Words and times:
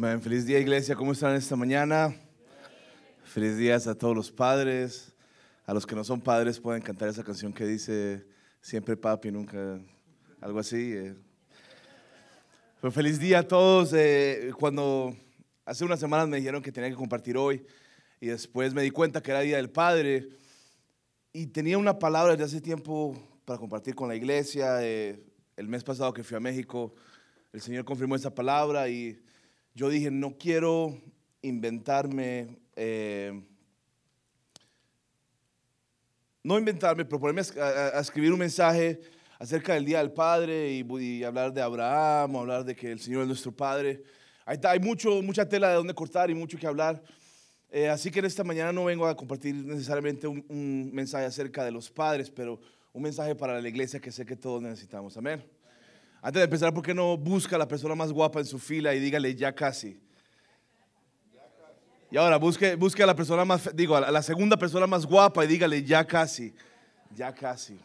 Amén. 0.00 0.22
Feliz 0.22 0.46
día, 0.46 0.60
iglesia. 0.60 0.94
¿Cómo 0.94 1.10
están 1.10 1.34
esta 1.34 1.56
mañana? 1.56 2.14
Feliz 3.24 3.56
días 3.56 3.88
a 3.88 3.96
todos 3.96 4.14
los 4.14 4.30
padres. 4.30 5.12
A 5.66 5.74
los 5.74 5.84
que 5.84 5.96
no 5.96 6.04
son 6.04 6.20
padres 6.20 6.60
pueden 6.60 6.80
cantar 6.82 7.08
esa 7.08 7.24
canción 7.24 7.52
que 7.52 7.66
dice 7.66 8.24
siempre 8.60 8.96
papi, 8.96 9.32
nunca 9.32 9.80
algo 10.40 10.60
así. 10.60 10.92
eh. 10.92 11.16
Pero 12.80 12.92
feliz 12.92 13.18
día 13.18 13.40
a 13.40 13.42
todos. 13.42 13.92
Eh, 13.92 14.52
cuando 14.56 15.16
hace 15.64 15.84
unas 15.84 15.98
semanas 15.98 16.28
me 16.28 16.36
dijeron 16.36 16.62
que 16.62 16.70
tenía 16.70 16.90
que 16.90 16.94
compartir 16.94 17.36
hoy 17.36 17.66
y 18.20 18.28
después 18.28 18.74
me 18.74 18.82
di 18.82 18.92
cuenta 18.92 19.20
que 19.20 19.32
era 19.32 19.40
Día 19.40 19.56
del 19.56 19.70
Padre 19.70 20.28
y 21.32 21.48
tenía 21.48 21.76
una 21.76 21.98
palabra 21.98 22.36
desde 22.36 22.44
hace 22.44 22.60
tiempo 22.60 23.20
para 23.44 23.58
compartir 23.58 23.96
con 23.96 24.06
la 24.08 24.14
iglesia. 24.14 24.78
Eh, 24.80 25.20
el 25.56 25.66
mes 25.66 25.82
pasado 25.82 26.12
que 26.12 26.22
fui 26.22 26.36
a 26.36 26.40
México, 26.40 26.94
el 27.52 27.60
Señor 27.60 27.84
confirmó 27.84 28.14
esa 28.14 28.32
palabra 28.32 28.88
y 28.88 29.20
yo 29.78 29.88
dije, 29.88 30.10
no 30.10 30.36
quiero 30.36 30.98
inventarme, 31.40 32.58
eh, 32.74 33.40
no 36.42 36.58
inventarme, 36.58 37.04
proponerme 37.04 37.42
a, 37.60 37.64
a- 37.64 37.98
a 37.98 38.00
escribir 38.00 38.32
un 38.32 38.40
mensaje 38.40 39.00
acerca 39.38 39.74
del 39.74 39.84
Día 39.84 39.98
del 39.98 40.10
Padre 40.10 40.72
y, 40.72 40.84
y 41.00 41.22
hablar 41.22 41.52
de 41.52 41.62
Abraham, 41.62 42.34
hablar 42.36 42.64
de 42.64 42.74
que 42.74 42.90
el 42.90 42.98
Señor 42.98 43.22
es 43.22 43.28
nuestro 43.28 43.52
Padre. 43.52 44.02
Está, 44.48 44.72
hay 44.72 44.80
mucho, 44.80 45.22
mucha 45.22 45.48
tela 45.48 45.68
de 45.68 45.76
donde 45.76 45.94
cortar 45.94 46.28
y 46.28 46.34
mucho 46.34 46.58
que 46.58 46.66
hablar. 46.66 47.00
Eh, 47.70 47.88
así 47.88 48.10
que 48.10 48.18
en 48.18 48.24
esta 48.24 48.42
mañana 48.42 48.72
no 48.72 48.84
vengo 48.86 49.06
a 49.06 49.14
compartir 49.14 49.54
necesariamente 49.54 50.26
un, 50.26 50.44
un 50.48 50.90
mensaje 50.92 51.24
acerca 51.26 51.64
de 51.64 51.70
los 51.70 51.88
padres, 51.88 52.30
pero 52.30 52.58
un 52.92 53.02
mensaje 53.02 53.36
para 53.36 53.60
la 53.60 53.68
iglesia 53.68 54.00
que 54.00 54.10
sé 54.10 54.26
que 54.26 54.34
todos 54.34 54.60
necesitamos. 54.60 55.16
Amén. 55.16 55.44
Antes 56.20 56.40
de 56.40 56.44
empezar, 56.44 56.74
¿por 56.74 56.82
qué 56.82 56.92
no 56.92 57.16
busca 57.16 57.56
a 57.56 57.58
la 57.58 57.68
persona 57.68 57.94
más 57.94 58.12
guapa 58.12 58.40
en 58.40 58.46
su 58.46 58.58
fila 58.58 58.94
y 58.94 59.00
dígale 59.00 59.34
ya 59.34 59.54
casi? 59.54 60.00
Y 62.10 62.16
ahora 62.16 62.38
busque, 62.38 62.74
busque 62.74 63.02
a 63.02 63.06
la 63.06 63.14
persona 63.14 63.44
más, 63.44 63.74
digo, 63.74 63.94
a 63.94 64.10
la 64.10 64.22
segunda 64.22 64.56
persona 64.56 64.86
más 64.86 65.04
guapa 65.04 65.44
y 65.44 65.48
dígale 65.48 65.84
ya 65.84 66.06
casi, 66.06 66.54
ya 67.14 67.32
casi. 67.34 67.78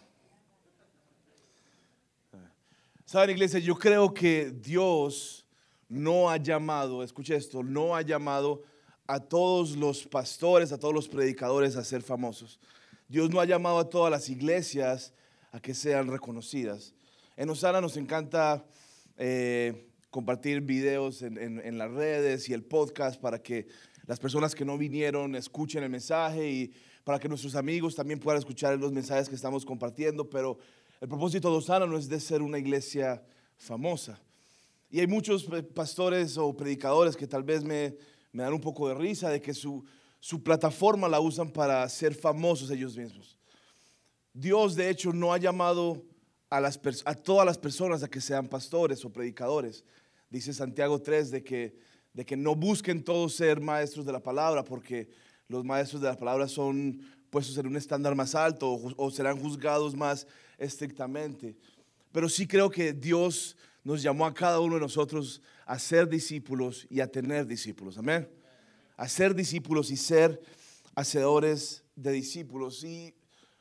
Saben, 3.05 3.31
iglesia, 3.31 3.59
yo 3.59 3.75
creo 3.75 4.13
que 4.13 4.51
Dios 4.51 5.45
no 5.87 6.29
ha 6.29 6.37
llamado, 6.37 7.03
escuche 7.03 7.35
esto, 7.35 7.61
no 7.61 7.95
ha 7.95 8.01
llamado 8.01 8.63
a 9.05 9.19
todos 9.19 9.75
los 9.75 10.07
pastores, 10.07 10.71
a 10.71 10.79
todos 10.79 10.93
los 10.93 11.07
predicadores 11.07 11.75
a 11.75 11.83
ser 11.83 12.01
famosos. 12.01 12.59
Dios 13.07 13.29
no 13.29 13.39
ha 13.39 13.45
llamado 13.45 13.77
a 13.77 13.89
todas 13.89 14.09
las 14.09 14.29
iglesias 14.29 15.13
a 15.51 15.59
que 15.59 15.75
sean 15.75 16.07
reconocidas. 16.07 16.95
En 17.35 17.49
Osana 17.49 17.81
nos 17.81 17.97
encanta 17.97 18.63
eh, 19.17 19.89
compartir 20.11 20.61
videos 20.61 21.23
en, 21.23 21.77
las 21.79 21.89
redes 21.89 22.47
y 22.47 22.53
el 22.53 22.63
podcast 22.63 23.19
para 23.19 23.41
que 23.41 23.65
las 24.05 24.19
personas 24.19 24.53
que 24.53 24.63
no 24.63 24.77
vinieron 24.77 25.35
escuchen 25.35 25.83
el 25.83 25.89
mensaje 25.89 26.47
y 26.47 26.73
para 27.03 27.17
que 27.17 27.27
nuestros 27.27 27.55
amigos 27.55 27.95
también 27.95 28.19
puedan 28.19 28.37
escuchar 28.37 28.77
los 28.77 28.91
mensajes 28.91 29.27
que 29.27 29.33
estamos 29.33 29.65
compartiendo. 29.65 30.29
Pero 30.29 30.59
el 31.01 31.07
propósito 31.07 31.49
de 31.49 31.57
Osana 31.57 31.87
no 31.87 31.97
es 31.97 32.07
de 32.07 32.19
ser 32.19 32.43
una 32.43 32.59
iglesia 32.59 33.23
famosa. 33.57 34.19
Y 34.91 34.99
hay 34.99 35.07
muchos 35.07 35.47
eh, 35.51 35.63
pastores 35.63 36.37
o 36.37 36.55
predicadores 36.55 37.17
que 37.17 37.25
tal 37.25 37.41
vez 37.41 37.63
me, 37.63 37.95
me 38.31 38.43
dan 38.43 38.53
un 38.53 38.61
poco 38.61 38.87
de 38.89 38.93
risa 38.93 39.29
de 39.29 39.41
que 39.41 39.55
su, 39.55 39.83
su 40.19 40.43
plataforma 40.43 41.09
la 41.09 41.19
usan 41.19 41.49
para 41.49 41.89
ser 41.89 42.13
famosos 42.13 42.69
ellos 42.69 42.95
mismos. 42.95 43.35
Dios, 44.33 44.75
de 44.75 44.91
hecho, 44.91 45.11
no 45.11 45.33
ha 45.33 45.39
llamado 45.39 46.03
a, 46.53 47.15
todas 47.15 47.45
las 47.45 47.57
personas 47.57 48.03
a 48.03 48.07
que 48.07 48.21
sean 48.21 48.47
pastores 48.47 49.03
o 49.03 49.09
predicadores. 49.11 49.83
Dice 50.29 50.53
Santiago 50.53 51.01
3 51.01 51.31
de 51.31 51.43
que, 51.43 51.75
de 52.13 52.25
que 52.25 52.37
no 52.37 52.55
busquen 52.55 53.03
todos 53.03 53.33
ser 53.35 53.59
maestros 53.59 54.05
de 54.05 54.11
la 54.11 54.21
palabra, 54.21 54.63
porque 54.63 55.09
los 55.47 55.65
maestros 55.65 56.01
de 56.01 56.09
la 56.09 56.17
palabra 56.17 56.47
son 56.47 57.01
puestos 57.31 57.57
en 57.57 57.65
un 57.65 57.75
estándar 57.75 58.13
más 58.13 58.35
alto 58.35 58.71
o 58.71 59.09
serán 59.09 59.39
juzgados 59.39 59.95
más 59.95 60.27
estrictamente. 60.59 61.57
Pero 62.11 62.29
sí 62.29 62.45
creo 62.45 62.69
que 62.69 62.93
Dios 62.93 63.57
nos 63.83 64.03
llamó 64.03 64.27
a 64.27 64.33
cada 64.33 64.59
uno 64.59 64.75
de 64.75 64.81
nosotros 64.81 65.41
a 65.65 65.79
ser 65.79 66.07
discípulos 66.07 66.85
y 66.89 66.99
a 66.99 67.07
tener 67.07 67.47
discípulos. 67.47 67.97
Amén. 67.97 68.29
A 68.95 69.07
ser 69.07 69.33
discípulos 69.33 69.89
y 69.89 69.97
ser 69.97 70.39
hacedores 70.93 71.83
de 71.95 72.11
discípulos. 72.11 72.83
Y 72.83 73.15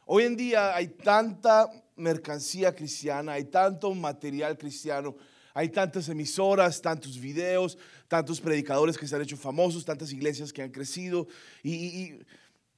hoy 0.05 0.25
en 0.25 0.37
día 0.37 0.77
hay 0.77 0.89
tanta 0.89 1.71
mercancía 1.97 2.75
cristiana, 2.75 3.33
hay 3.33 3.45
tanto 3.45 3.95
material 3.95 4.57
cristiano, 4.57 5.17
hay 5.55 5.69
tantas 5.69 6.09
emisoras, 6.09 6.81
tantos 6.81 7.19
videos, 7.19 7.77
tantos 8.09 8.41
predicadores 8.41 8.97
que 8.97 9.07
se 9.07 9.15
han 9.15 9.23
hecho 9.23 9.37
famosos, 9.37 9.85
tantas 9.85 10.13
iglesias 10.13 10.53
que 10.53 10.63
han 10.63 10.71
crecido. 10.71 11.27
Y, 11.63 12.15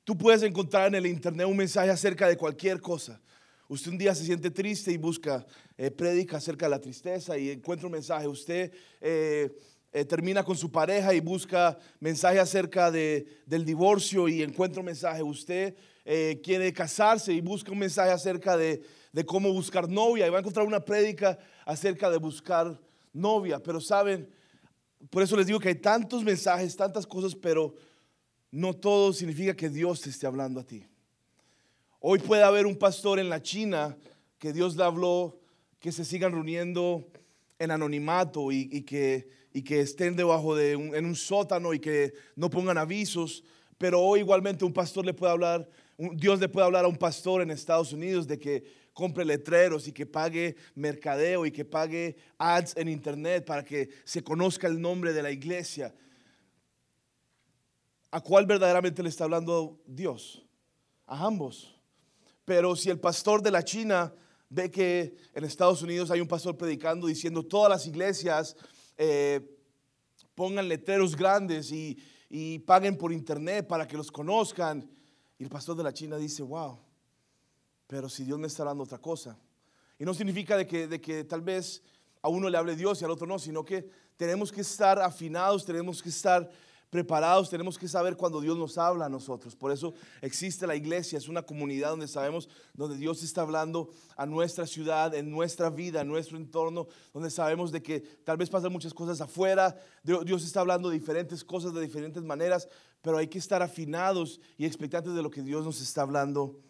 tú 0.02 0.16
puedes 0.18 0.42
encontrar 0.42 0.88
en 0.88 0.96
el 0.96 1.06
internet 1.06 1.46
un 1.46 1.56
mensaje 1.56 1.90
acerca 1.90 2.28
de 2.28 2.36
cualquier 2.36 2.80
cosa. 2.80 3.20
Usted 3.68 3.92
un 3.92 3.98
día 3.98 4.14
se 4.14 4.24
siente 4.24 4.50
triste 4.50 4.92
y 4.92 4.98
busca 4.98 5.46
eh, 5.78 5.90
prédica 5.90 6.36
acerca 6.36 6.66
de 6.66 6.70
la 6.70 6.80
tristeza 6.80 7.38
y 7.38 7.50
encuentra 7.50 7.86
un 7.86 7.92
mensaje. 7.92 8.28
Usted 8.28 8.72
eh, 9.00 9.50
eh, 9.96 10.04
termina 10.04 10.42
con 10.42 10.56
su 10.56 10.72
pareja 10.72 11.14
y 11.14 11.20
busca 11.20 11.78
mensaje 12.00 12.40
acerca 12.40 12.90
de, 12.90 13.26
del 13.46 13.64
divorcio 13.64 14.28
y 14.28 14.42
encuentra 14.42 14.80
un 14.80 14.86
mensaje. 14.86 15.22
Usted 15.22 15.76
eh, 16.04 16.40
quiere 16.42 16.72
casarse 16.72 17.32
y 17.32 17.40
busca 17.40 17.70
un 17.70 17.78
mensaje 17.78 18.10
acerca 18.10 18.56
de, 18.56 18.82
de 19.14 19.24
cómo 19.24 19.52
buscar 19.52 19.88
novia 19.88 20.26
y 20.26 20.30
va 20.30 20.38
a 20.38 20.40
encontrar 20.40 20.66
una 20.66 20.84
prédica 20.84 21.38
acerca 21.64 22.10
de 22.10 22.18
buscar 22.18 22.76
novia. 23.12 23.62
Pero 23.62 23.80
saben, 23.80 24.28
por 25.08 25.22
eso 25.22 25.36
les 25.36 25.46
digo 25.46 25.60
que 25.60 25.68
hay 25.68 25.76
tantos 25.76 26.24
mensajes, 26.24 26.74
tantas 26.76 27.06
cosas, 27.06 27.32
pero 27.36 27.76
no 28.50 28.74
todo 28.74 29.12
significa 29.12 29.54
que 29.54 29.68
Dios 29.70 30.00
te 30.00 30.10
esté 30.10 30.26
hablando 30.26 30.58
a 30.58 30.64
ti. 30.64 30.84
Hoy 32.00 32.18
puede 32.18 32.42
haber 32.42 32.66
un 32.66 32.76
pastor 32.76 33.20
en 33.20 33.28
la 33.28 33.40
China 33.40 33.96
que 34.36 34.52
Dios 34.52 34.74
le 34.74 34.82
habló 34.82 35.38
que 35.78 35.92
se 35.92 36.04
sigan 36.04 36.32
reuniendo 36.32 37.06
en 37.60 37.70
anonimato 37.70 38.50
y, 38.50 38.68
y 38.72 38.82
que, 38.82 39.28
y 39.52 39.62
que 39.62 39.78
estén 39.80 40.16
debajo 40.16 40.56
de 40.56 40.74
un, 40.74 40.92
en 40.92 41.06
un 41.06 41.14
sótano 41.14 41.72
y 41.72 41.78
que 41.78 42.14
no 42.34 42.50
pongan 42.50 42.78
avisos. 42.78 43.44
Pero 43.78 44.00
hoy 44.00 44.20
igualmente 44.20 44.64
un 44.64 44.72
pastor 44.72 45.04
le 45.06 45.14
puede 45.14 45.32
hablar, 45.32 45.68
un- 45.96 46.16
Dios 46.16 46.40
le 46.40 46.48
puede 46.48 46.66
hablar 46.66 46.84
a 46.84 46.88
un 46.88 46.96
pastor 46.96 47.42
en 47.42 47.52
Estados 47.52 47.92
Unidos 47.92 48.26
de 48.26 48.38
que 48.40 48.83
compre 48.94 49.24
letreros 49.24 49.86
y 49.86 49.92
que 49.92 50.06
pague 50.06 50.56
mercadeo 50.74 51.44
y 51.44 51.50
que 51.50 51.64
pague 51.64 52.16
ads 52.38 52.76
en 52.76 52.88
internet 52.88 53.44
para 53.44 53.64
que 53.64 53.90
se 54.04 54.22
conozca 54.24 54.66
el 54.66 54.80
nombre 54.80 55.12
de 55.12 55.22
la 55.22 55.30
iglesia. 55.30 55.94
¿A 58.10 58.20
cuál 58.20 58.46
verdaderamente 58.46 59.02
le 59.02 59.08
está 59.10 59.24
hablando 59.24 59.82
Dios? 59.86 60.46
A 61.06 61.26
ambos. 61.26 61.74
Pero 62.44 62.76
si 62.76 62.88
el 62.88 63.00
pastor 63.00 63.42
de 63.42 63.50
la 63.50 63.64
China 63.64 64.14
ve 64.48 64.70
que 64.70 65.16
en 65.34 65.44
Estados 65.44 65.82
Unidos 65.82 66.10
hay 66.10 66.20
un 66.20 66.28
pastor 66.28 66.56
predicando 66.56 67.08
diciendo 67.08 67.42
todas 67.42 67.68
las 67.68 67.86
iglesias 67.86 68.56
eh, 68.96 69.40
pongan 70.34 70.68
letreros 70.68 71.16
grandes 71.16 71.70
y, 71.72 71.98
y 72.28 72.58
paguen 72.60 72.96
por 72.96 73.12
internet 73.12 73.66
para 73.66 73.86
que 73.86 73.96
los 73.96 74.10
conozcan, 74.10 74.88
y 75.38 75.44
el 75.44 75.50
pastor 75.50 75.76
de 75.76 75.82
la 75.82 75.92
China 75.92 76.16
dice, 76.16 76.42
wow, 76.42 76.78
pero 77.86 78.08
si 78.08 78.24
Dios 78.24 78.38
me 78.38 78.46
está 78.46 78.64
dando 78.64 78.84
otra 78.84 78.98
cosa. 78.98 79.38
Y 79.98 80.04
no 80.04 80.14
significa 80.14 80.56
de 80.56 80.66
que, 80.66 80.86
de 80.88 81.00
que 81.00 81.24
tal 81.24 81.40
vez 81.40 81.82
a 82.22 82.28
uno 82.28 82.48
le 82.48 82.58
hable 82.58 82.76
Dios 82.76 83.00
y 83.00 83.04
al 83.04 83.10
otro 83.10 83.26
no, 83.26 83.38
sino 83.38 83.64
que 83.64 83.88
tenemos 84.16 84.50
que 84.50 84.62
estar 84.62 84.98
afinados, 85.00 85.64
tenemos 85.64 86.02
que 86.02 86.08
estar 86.08 86.50
preparados, 86.94 87.50
tenemos 87.50 87.76
que 87.76 87.88
saber 87.88 88.16
cuando 88.16 88.40
Dios 88.40 88.56
nos 88.56 88.78
habla 88.78 89.06
a 89.06 89.08
nosotros. 89.08 89.56
Por 89.56 89.72
eso 89.72 89.94
existe 90.22 90.64
la 90.64 90.76
iglesia, 90.76 91.18
es 91.18 91.26
una 91.26 91.42
comunidad 91.42 91.90
donde 91.90 92.06
sabemos, 92.06 92.48
donde 92.72 92.96
Dios 92.96 93.20
está 93.24 93.42
hablando 93.42 93.90
a 94.16 94.26
nuestra 94.26 94.64
ciudad, 94.64 95.12
en 95.12 95.28
nuestra 95.28 95.70
vida, 95.70 96.02
en 96.02 96.06
nuestro 96.06 96.36
entorno, 96.36 96.86
donde 97.12 97.30
sabemos 97.30 97.72
de 97.72 97.82
que 97.82 97.98
tal 97.98 98.36
vez 98.36 98.48
pasan 98.48 98.72
muchas 98.72 98.94
cosas 98.94 99.20
afuera, 99.20 99.76
Dios 100.04 100.44
está 100.44 100.60
hablando 100.60 100.88
diferentes 100.88 101.42
cosas 101.42 101.74
de 101.74 101.80
diferentes 101.80 102.22
maneras, 102.22 102.68
pero 103.02 103.18
hay 103.18 103.26
que 103.26 103.38
estar 103.38 103.60
afinados 103.60 104.40
y 104.56 104.64
expectantes 104.64 105.14
de 105.14 105.22
lo 105.22 105.30
que 105.30 105.42
Dios 105.42 105.64
nos 105.64 105.80
está 105.80 106.02
hablando 106.02 106.60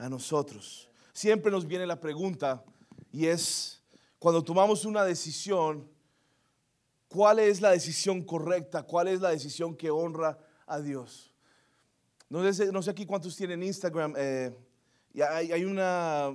a 0.00 0.08
nosotros. 0.08 0.88
Siempre 1.12 1.52
nos 1.52 1.66
viene 1.66 1.86
la 1.86 2.00
pregunta 2.00 2.64
y 3.12 3.26
es, 3.26 3.82
cuando 4.18 4.42
tomamos 4.42 4.86
una 4.86 5.04
decisión, 5.04 5.86
¿cuál 7.08 7.38
es 7.38 7.60
la 7.60 7.72
decisión 7.72 8.22
correcta? 8.22 8.82
¿Cuál 8.82 9.08
es 9.08 9.20
la 9.20 9.28
decisión 9.28 9.76
que 9.76 9.90
honra 9.90 10.38
a 10.66 10.80
Dios? 10.80 11.34
No 12.30 12.50
sé, 12.52 12.72
no 12.72 12.82
sé 12.82 12.90
aquí 12.90 13.04
cuántos 13.04 13.36
tienen 13.36 13.62
Instagram. 13.62 14.14
eh, 14.16 14.56
y 15.12 15.20
hay, 15.20 15.64
una, 15.64 16.34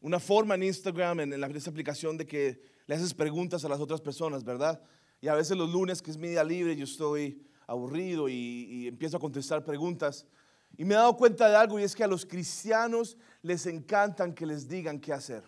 una 0.00 0.18
forma 0.18 0.54
en 0.56 0.64
Instagram, 0.64 1.20
en, 1.20 1.32
en 1.32 1.56
esa 1.56 1.70
aplicación, 1.70 2.16
de 2.16 2.26
que 2.26 2.60
le 2.86 2.94
haces 2.94 3.14
preguntas 3.14 3.64
a 3.64 3.68
las 3.68 3.78
otras 3.78 4.00
personas, 4.00 4.42
¿verdad? 4.42 4.82
Y 5.20 5.28
a 5.28 5.34
veces 5.34 5.56
los 5.56 5.70
lunes, 5.70 6.02
que 6.02 6.10
es 6.10 6.16
mi 6.16 6.28
día 6.28 6.42
libre, 6.42 6.74
yo 6.74 6.84
estoy 6.84 7.46
aburrido 7.66 8.28
y 8.28 8.88
empiezo 8.88 9.18
a 9.18 9.20
contestar 9.20 9.64
preguntas. 9.64 10.26
Y 10.76 10.84
me 10.84 10.94
he 10.94 10.96
dado 10.96 11.16
cuenta 11.16 11.48
de 11.48 11.56
algo 11.56 11.78
y 11.78 11.84
es 11.84 11.94
que 11.94 12.04
a 12.04 12.08
los 12.08 12.26
cristianos 12.26 13.16
les 13.42 13.66
encantan 13.66 14.34
que 14.34 14.46
les 14.46 14.68
digan 14.68 14.98
qué 14.98 15.12
hacer. 15.12 15.44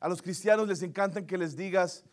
A 0.00 0.08
los 0.08 0.22
cristianos 0.22 0.68
les 0.68 0.82
encantan 0.82 1.26
que 1.26 1.36
les 1.36 1.56
digas 1.56 2.04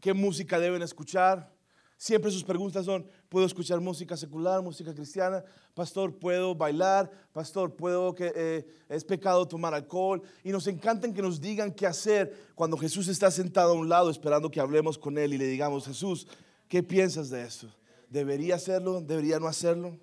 qué 0.00 0.12
música 0.12 0.58
deben 0.58 0.82
escuchar. 0.82 1.52
Siempre 1.96 2.32
sus 2.32 2.42
preguntas 2.42 2.84
son, 2.84 3.06
¿puedo 3.28 3.46
escuchar 3.46 3.80
música 3.80 4.16
secular, 4.16 4.60
música 4.60 4.92
cristiana? 4.92 5.44
Pastor, 5.72 6.18
¿puedo 6.18 6.54
bailar? 6.54 7.08
Pastor, 7.32 7.76
¿puedo 7.76 8.12
que 8.12 8.32
eh, 8.34 8.66
es 8.88 9.04
pecado 9.04 9.46
tomar 9.46 9.72
alcohol? 9.72 10.20
Y 10.42 10.50
nos 10.50 10.66
encantan 10.66 11.14
que 11.14 11.22
nos 11.22 11.40
digan 11.40 11.70
qué 11.70 11.86
hacer 11.86 12.50
cuando 12.56 12.76
Jesús 12.76 13.06
está 13.06 13.30
sentado 13.30 13.72
a 13.72 13.76
un 13.76 13.88
lado 13.88 14.10
esperando 14.10 14.50
que 14.50 14.58
hablemos 14.58 14.98
con 14.98 15.16
Él 15.16 15.34
y 15.34 15.38
le 15.38 15.46
digamos, 15.46 15.86
Jesús, 15.86 16.26
¿qué 16.66 16.82
piensas 16.82 17.30
de 17.30 17.42
esto? 17.42 17.68
¿Debería 18.10 18.56
hacerlo? 18.56 19.00
¿Debería 19.00 19.38
no 19.38 19.46
hacerlo? 19.46 19.96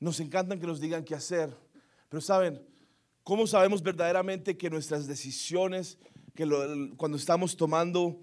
Nos 0.00 0.20
encantan 0.20 0.60
que 0.60 0.66
nos 0.66 0.80
digan 0.80 1.04
qué 1.04 1.14
hacer. 1.14 1.54
Pero 2.08 2.20
saben, 2.20 2.62
¿cómo 3.24 3.46
sabemos 3.46 3.82
verdaderamente 3.82 4.56
que 4.56 4.70
nuestras 4.70 5.06
decisiones, 5.06 5.98
que 6.34 6.46
cuando 6.96 7.16
estamos 7.16 7.56
tomando, 7.56 8.20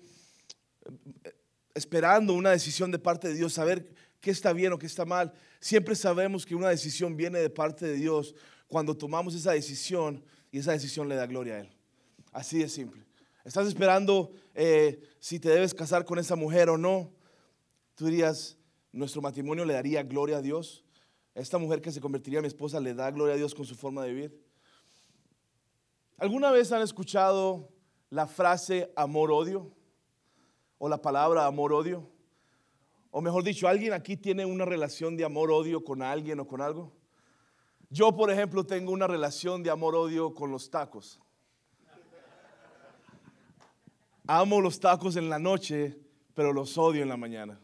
esperando 1.73 2.33
una 2.33 2.51
decisión 2.51 2.91
de 2.91 2.99
parte 2.99 3.27
de 3.27 3.35
Dios, 3.35 3.53
saber 3.53 3.93
qué 4.21 4.31
está 4.31 4.53
bien 4.53 4.73
o 4.73 4.79
qué 4.79 4.85
está 4.85 5.05
mal, 5.05 5.33
siempre 5.59 5.95
sabemos 5.95 6.45
que 6.45 6.55
una 6.55 6.69
decisión 6.69 7.17
viene 7.17 7.39
de 7.39 7.49
parte 7.49 7.85
de 7.85 7.93
Dios 7.93 8.33
cuando 8.67 8.95
tomamos 8.95 9.35
esa 9.35 9.51
decisión 9.51 10.23
y 10.51 10.59
esa 10.59 10.71
decisión 10.71 11.09
le 11.09 11.15
da 11.15 11.27
gloria 11.27 11.55
a 11.55 11.59
Él. 11.59 11.69
Así 12.31 12.59
de 12.59 12.69
simple. 12.69 13.03
Estás 13.43 13.67
esperando 13.67 14.31
eh, 14.53 15.01
si 15.19 15.39
te 15.39 15.49
debes 15.49 15.73
casar 15.73 16.05
con 16.05 16.17
esa 16.17 16.35
mujer 16.35 16.69
o 16.69 16.77
no. 16.77 17.11
Tú 17.93 18.05
dirías, 18.05 18.57
nuestro 18.91 19.21
matrimonio 19.21 19.65
le 19.65 19.73
daría 19.73 20.01
gloria 20.03 20.37
a 20.37 20.41
Dios. 20.41 20.84
Esta 21.35 21.57
mujer 21.57 21.81
que 21.81 21.91
se 21.91 21.99
convertiría 21.99 22.39
en 22.39 22.43
mi 22.43 22.47
esposa 22.47 22.79
le 22.79 22.93
da 22.93 23.11
gloria 23.11 23.33
a 23.33 23.37
Dios 23.37 23.53
con 23.53 23.65
su 23.65 23.75
forma 23.75 24.01
de 24.03 24.13
vivir. 24.13 24.45
¿Alguna 26.17 26.49
vez 26.49 26.71
han 26.71 26.81
escuchado 26.81 27.69
la 28.09 28.25
frase 28.25 28.91
amor-odio? 28.95 29.69
¿O 30.77 30.87
la 30.87 31.01
palabra 31.01 31.45
amor-odio? 31.45 32.09
O 33.11 33.21
mejor 33.21 33.43
dicho, 33.43 33.67
¿alguien 33.67 33.91
aquí 33.91 34.15
tiene 34.15 34.45
una 34.45 34.63
relación 34.63 35.17
de 35.17 35.25
amor-odio 35.25 35.83
con 35.83 36.01
alguien 36.01 36.39
o 36.39 36.47
con 36.47 36.61
algo? 36.61 36.93
Yo, 37.89 38.15
por 38.15 38.31
ejemplo, 38.31 38.65
tengo 38.65 38.93
una 38.93 39.07
relación 39.07 39.61
de 39.61 39.69
amor-odio 39.69 40.33
con 40.33 40.51
los 40.51 40.69
tacos. 40.69 41.19
Amo 44.25 44.61
los 44.61 44.79
tacos 44.79 45.17
en 45.17 45.29
la 45.29 45.37
noche, 45.37 45.99
pero 46.33 46.53
los 46.53 46.77
odio 46.77 47.03
en 47.03 47.09
la 47.09 47.17
mañana. 47.17 47.59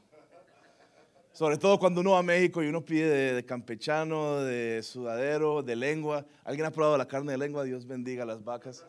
Sobre 1.42 1.58
todo 1.58 1.80
cuando 1.80 2.02
uno 2.02 2.12
va 2.12 2.20
a 2.20 2.22
México 2.22 2.62
y 2.62 2.68
uno 2.68 2.86
pide 2.86 3.34
de, 3.34 3.44
campechano, 3.44 4.42
de 4.42 4.84
sudadero, 4.84 5.64
de 5.64 5.76
lengua. 5.76 6.24
¿Alguien 6.44 6.68
ha 6.68 6.72
probado 6.72 6.96
la 7.00 7.08
carne 7.08 7.32
de 7.32 7.40
lengua? 7.40 7.64
Dios 7.64 7.88
bendiga 7.88 8.22
a 8.22 8.26
las 8.28 8.44
vacas. 8.44 8.86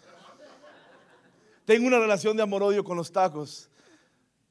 Tengo 1.64 1.86
una 1.86 1.98
relación 1.98 2.36
de 2.36 2.42
amor-odio 2.42 2.84
con 2.84 2.98
los 2.98 3.10
tacos. 3.10 3.70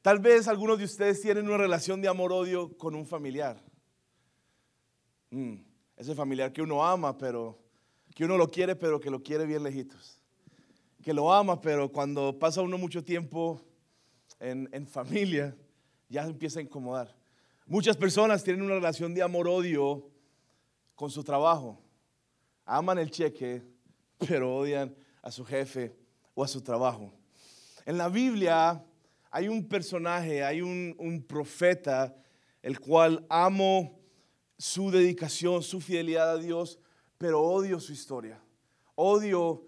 Tal 0.01 0.17
vez 0.17 0.47
algunos 0.47 0.79
de 0.79 0.85
ustedes 0.85 1.21
tienen 1.21 1.47
una 1.47 1.57
relación 1.57 2.01
de 2.01 2.07
amor-odio 2.07 2.75
con 2.75 2.95
un 2.95 3.05
familiar. 3.05 3.61
Mm, 5.29 5.57
ese 5.95 6.15
familiar 6.15 6.51
que 6.51 6.63
uno 6.63 6.83
ama, 6.83 7.15
pero 7.15 7.59
que 8.15 8.25
uno 8.25 8.35
lo 8.35 8.47
quiere, 8.47 8.75
pero 8.75 8.99
que 8.99 9.11
lo 9.11 9.21
quiere 9.21 9.45
bien 9.45 9.61
lejitos. 9.61 10.19
Que 11.03 11.13
lo 11.13 11.31
ama, 11.31 11.61
pero 11.61 11.91
cuando 11.91 12.39
pasa 12.39 12.63
uno 12.63 12.79
mucho 12.79 13.03
tiempo 13.03 13.61
en, 14.39 14.67
en 14.71 14.87
familia, 14.87 15.55
ya 16.09 16.23
empieza 16.23 16.57
a 16.57 16.63
incomodar. 16.63 17.20
Muchas 17.65 17.95
personas 17.95 18.43
tienen 18.43 18.63
una 18.63 18.73
relación 18.75 19.13
de 19.13 19.21
amor-odio 19.21 20.09
con 20.95 21.09
su 21.09 21.23
trabajo. 21.23 21.81
Aman 22.65 22.99
el 22.99 23.11
cheque, 23.11 23.63
pero 24.17 24.55
odian 24.55 24.95
a 25.21 25.31
su 25.31 25.45
jefe 25.45 25.95
o 26.33 26.43
a 26.43 26.47
su 26.47 26.61
trabajo. 26.61 27.13
En 27.85 27.97
la 27.97 28.09
Biblia 28.09 28.83
hay 29.29 29.47
un 29.47 29.67
personaje, 29.67 30.43
hay 30.43 30.61
un, 30.61 31.25
profeta, 31.27 32.15
el 32.61 32.79
cual 32.79 33.25
amo 33.29 33.99
su 34.57 34.91
dedicación, 34.91 35.63
su 35.63 35.79
fidelidad 35.79 36.31
a 36.31 36.37
Dios, 36.37 36.79
pero 37.17 37.41
odio 37.41 37.79
su 37.79 37.93
historia. 37.93 38.41
Odio, 38.95 39.63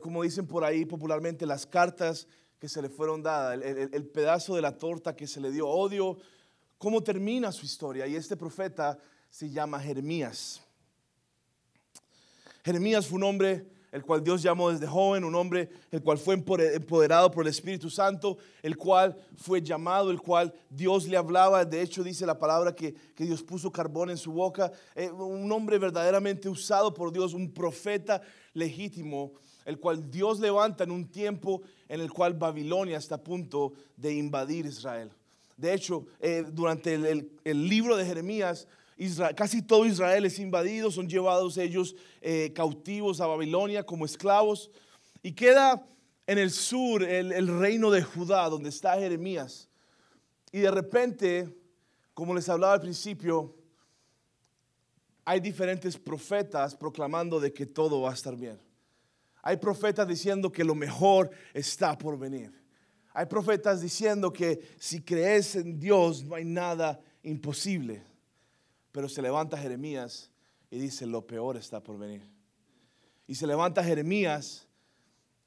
como 0.00 0.22
dicen 0.22 0.46
por 0.46 0.64
ahí 0.64 0.84
popularmente, 0.84 1.46
las 1.46 1.66
cartas 1.66 2.26
que 2.58 2.68
se 2.68 2.82
le 2.82 2.88
fueron 2.88 3.22
dadas, 3.22 3.60
el 3.62 4.06
pedazo 4.06 4.56
de 4.56 4.62
la 4.62 4.76
torta 4.76 5.14
que 5.14 5.26
se 5.26 5.40
le 5.40 5.50
dio. 5.50 5.68
Odio 5.68 6.18
cómo 6.84 7.02
termina 7.02 7.50
su 7.50 7.64
historia. 7.64 8.06
Y 8.06 8.14
este 8.14 8.36
profeta 8.36 8.98
se 9.30 9.48
llama 9.48 9.80
Jeremías. 9.80 10.60
Jeremías 12.62 13.06
fue 13.06 13.16
un 13.16 13.22
hombre 13.22 13.66
el 13.90 14.02
cual 14.02 14.22
Dios 14.22 14.42
llamó 14.42 14.70
desde 14.70 14.86
joven, 14.86 15.24
un 15.24 15.34
hombre 15.34 15.70
el 15.90 16.02
cual 16.02 16.18
fue 16.18 16.34
empoderado 16.34 17.30
por 17.30 17.46
el 17.46 17.48
Espíritu 17.48 17.88
Santo, 17.88 18.36
el 18.62 18.76
cual 18.76 19.16
fue 19.38 19.62
llamado, 19.62 20.10
el 20.10 20.20
cual 20.20 20.52
Dios 20.68 21.08
le 21.08 21.16
hablaba. 21.16 21.64
De 21.64 21.80
hecho, 21.80 22.02
dice 22.02 22.26
la 22.26 22.38
palabra 22.38 22.74
que, 22.74 22.94
Dios 23.16 23.42
puso 23.42 23.72
carbón 23.72 24.10
en 24.10 24.18
su 24.18 24.32
boca. 24.32 24.70
Eh, 24.94 25.10
un 25.10 25.50
hombre 25.52 25.78
verdaderamente 25.78 26.50
usado 26.50 26.92
por 26.92 27.10
Dios, 27.12 27.32
un 27.32 27.50
profeta 27.50 28.20
legítimo, 28.52 29.32
el 29.64 29.80
cual 29.80 30.10
Dios 30.10 30.38
levanta 30.38 30.84
en 30.84 30.90
un 30.90 31.08
tiempo 31.08 31.62
en 31.88 32.02
el 32.02 32.12
cual 32.12 32.34
Babilonia 32.34 32.98
está 32.98 33.14
a 33.14 33.24
punto 33.24 33.72
de 33.96 34.12
invadir 34.12 34.66
Israel. 34.66 35.10
De 35.56 35.72
hecho, 35.72 36.06
eh, 36.20 36.44
durante 36.50 36.94
el, 36.94 37.68
libro 37.68 37.96
de 37.96 38.04
Jeremías, 38.04 38.66
casi 39.36 39.62
todo 39.62 39.86
Israel 39.86 40.24
es 40.24 40.38
invadido, 40.38 40.90
son 40.90 41.08
llevados 41.08 41.56
ellos 41.58 41.94
eh, 42.20 42.52
cautivos 42.54 43.20
a 43.20 43.26
Babilonia 43.26 43.84
como 43.84 44.04
esclavos. 44.04 44.70
Y 45.22 45.32
queda 45.32 45.86
en 46.26 46.38
el 46.38 46.50
sur 46.50 47.02
el, 47.02 47.32
el 47.32 47.58
reino 47.60 47.90
de 47.90 48.02
Judá, 48.02 48.48
donde 48.48 48.70
está 48.70 48.98
Jeremías. 48.98 49.68
Y 50.50 50.60
de 50.60 50.70
repente, 50.70 51.48
como 52.14 52.34
les 52.34 52.48
hablaba 52.48 52.74
al 52.74 52.80
principio, 52.80 53.54
hay 55.24 55.40
diferentes 55.40 55.96
profetas 55.96 56.74
proclamando 56.74 57.40
de 57.40 57.52
que 57.52 57.66
todo 57.66 58.02
va 58.02 58.10
a 58.10 58.14
estar 58.14 58.36
bien. 58.36 58.60
Hay 59.42 59.56
profetas 59.56 60.06
diciendo 60.08 60.50
que 60.50 60.64
lo 60.64 60.74
mejor 60.74 61.30
está 61.52 61.96
por 61.96 62.18
venir. 62.18 62.63
Hay 63.16 63.26
profetas 63.26 63.80
diciendo 63.80 64.32
que 64.32 64.74
si 64.76 65.00
crees 65.00 65.54
en 65.54 65.78
Dios 65.78 66.24
no 66.24 66.34
hay 66.34 66.44
nada 66.44 67.00
imposible. 67.22 68.02
Pero 68.90 69.08
se 69.08 69.22
levanta 69.22 69.56
Jeremías 69.56 70.32
y 70.68 70.78
dice, 70.78 71.06
lo 71.06 71.24
peor 71.24 71.56
está 71.56 71.80
por 71.80 71.96
venir. 71.96 72.28
Y 73.28 73.36
se 73.36 73.46
levanta 73.46 73.84
Jeremías 73.84 74.66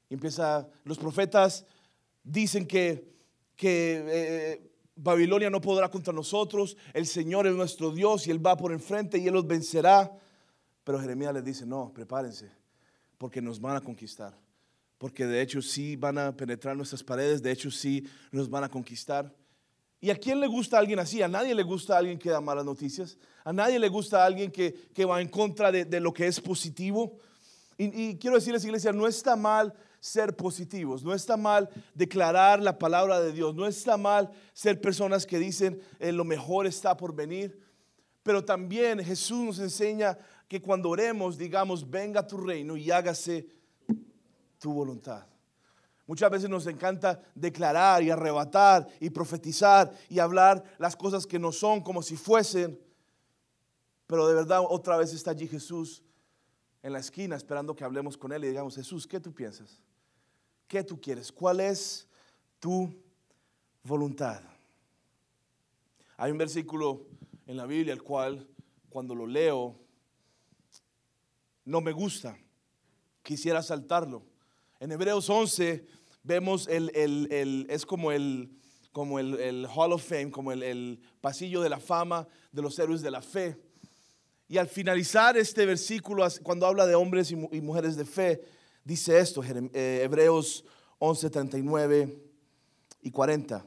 y 0.08 0.14
empieza, 0.14 0.66
los 0.84 0.96
profetas 0.98 1.66
dicen 2.24 2.66
que, 2.66 3.12
que 3.54 4.02
eh, 4.06 4.70
Babilonia 4.96 5.50
no 5.50 5.60
podrá 5.60 5.90
contra 5.90 6.14
nosotros, 6.14 6.74
el 6.94 7.06
Señor 7.06 7.46
es 7.46 7.54
nuestro 7.54 7.90
Dios 7.90 8.26
y 8.26 8.30
Él 8.30 8.44
va 8.44 8.56
por 8.56 8.72
enfrente 8.72 9.18
y 9.18 9.26
Él 9.26 9.34
los 9.34 9.46
vencerá. 9.46 10.10
Pero 10.84 10.98
Jeremías 10.98 11.34
les 11.34 11.44
dice, 11.44 11.66
no, 11.66 11.92
prepárense, 11.92 12.50
porque 13.18 13.42
nos 13.42 13.60
van 13.60 13.76
a 13.76 13.82
conquistar 13.82 14.47
porque 14.98 15.26
de 15.26 15.40
hecho 15.40 15.62
sí 15.62 15.96
van 15.96 16.18
a 16.18 16.36
penetrar 16.36 16.76
nuestras 16.76 17.02
paredes, 17.02 17.40
de 17.40 17.52
hecho 17.52 17.70
sí 17.70 18.04
nos 18.32 18.50
van 18.50 18.64
a 18.64 18.68
conquistar. 18.68 19.32
¿Y 20.00 20.10
a 20.10 20.16
quién 20.16 20.38
le 20.40 20.46
gusta 20.46 20.78
alguien 20.78 20.98
así? 20.98 21.22
A 21.22 21.28
nadie 21.28 21.54
le 21.54 21.62
gusta 21.62 21.96
alguien 21.96 22.18
que 22.18 22.30
da 22.30 22.40
malas 22.40 22.64
noticias, 22.64 23.16
a 23.44 23.52
nadie 23.52 23.78
le 23.78 23.88
gusta 23.88 24.24
alguien 24.24 24.50
que, 24.50 25.04
va 25.04 25.20
en 25.20 25.28
contra 25.28 25.72
de, 25.72 26.00
lo 26.00 26.12
que 26.12 26.26
es 26.26 26.40
positivo. 26.40 27.18
Y, 27.76 28.16
quiero 28.16 28.36
decirles, 28.36 28.64
iglesia, 28.64 28.92
no 28.92 29.06
está 29.06 29.36
mal 29.36 29.72
ser 30.00 30.34
positivos, 30.34 31.02
no 31.04 31.14
está 31.14 31.36
mal 31.36 31.68
declarar 31.94 32.60
la 32.60 32.78
palabra 32.78 33.20
de 33.20 33.32
Dios, 33.32 33.54
no 33.54 33.66
está 33.66 33.96
mal 33.96 34.30
ser 34.52 34.80
personas 34.80 35.26
que 35.26 35.38
dicen 35.38 35.80
eh, 35.98 36.12
lo 36.12 36.24
mejor 36.24 36.66
está 36.66 36.96
por 36.96 37.14
venir, 37.14 37.60
pero 38.22 38.44
también 38.44 39.02
Jesús 39.04 39.44
nos 39.44 39.58
enseña 39.58 40.18
que 40.46 40.60
cuando 40.60 40.90
oremos 40.90 41.36
digamos, 41.38 41.88
venga 41.88 42.26
tu 42.26 42.36
reino 42.36 42.76
y 42.76 42.90
hágase 42.90 43.57
tu 44.58 44.72
voluntad. 44.72 45.26
Muchas 46.08 46.30
veces 46.30 46.48
nos 46.48 46.66
encanta 46.66 47.20
declarar 47.34 48.02
y 48.02 48.10
arrebatar 48.10 48.88
y 48.98 49.10
profetizar 49.10 49.92
y 50.08 50.18
hablar 50.18 50.64
las 50.78 50.96
cosas 50.96 51.26
que 51.26 51.38
no 51.38 51.52
son 51.52 51.82
como 51.82 52.02
si 52.02 52.16
fuesen. 52.16 52.80
Pero 54.06 54.26
de 54.26 54.34
verdad 54.34 54.62
otra 54.66 54.96
vez 54.96 55.12
está 55.12 55.32
allí 55.32 55.46
Jesús 55.46 56.02
en 56.82 56.94
la 56.94 56.98
esquina 57.00 57.36
esperando 57.36 57.76
que 57.76 57.84
hablemos 57.84 58.16
con 58.16 58.32
Él 58.32 58.42
y 58.44 58.48
digamos, 58.48 58.74
Jesús, 58.74 59.06
¿qué 59.06 59.20
tú 59.20 59.34
piensas? 59.34 59.82
¿Qué 60.66 60.82
tú 60.82 60.98
quieres? 60.98 61.30
¿Cuál 61.30 61.60
es 61.60 62.08
tu 62.58 62.90
voluntad? 63.82 64.40
Hay 66.16 66.32
un 66.32 66.38
versículo 66.38 67.02
en 67.46 67.58
la 67.58 67.66
Biblia 67.66 67.92
el 67.92 68.02
cual 68.02 68.48
cuando 68.88 69.14
lo 69.14 69.26
leo 69.26 69.78
no 71.66 71.82
me 71.82 71.92
gusta. 71.92 72.38
Quisiera 73.22 73.62
saltarlo 73.62 74.37
en 74.80 74.92
Hebreos 74.92 75.28
11 75.28 75.84
vemos 76.22 76.68
el, 76.68 76.90
el, 76.94 77.66
es 77.68 77.84
como 77.84 78.12
el, 78.12 78.50
como 78.92 79.18
el, 79.18 79.66
Hall 79.74 79.92
of 79.92 80.06
Fame, 80.06 80.30
como 80.30 80.52
el, 80.52 81.00
pasillo 81.20 81.60
de 81.62 81.68
la 81.68 81.80
fama 81.80 82.28
de 82.52 82.62
los 82.62 82.78
héroes 82.78 83.02
de 83.02 83.10
la 83.10 83.22
fe. 83.22 83.56
Y 84.46 84.56
al 84.58 84.68
finalizar 84.68 85.36
este 85.36 85.66
versículo, 85.66 86.26
cuando 86.42 86.66
habla 86.66 86.86
de 86.86 86.94
hombres 86.94 87.30
y, 87.30 87.36
mujeres 87.36 87.96
de 87.96 88.04
fe, 88.04 88.42
dice 88.84 89.18
esto, 89.18 89.42
eh, 89.44 90.02
Hebreos 90.04 90.64
11, 90.98 91.30
39 91.30 92.18
y 93.02 93.10
40. 93.10 93.66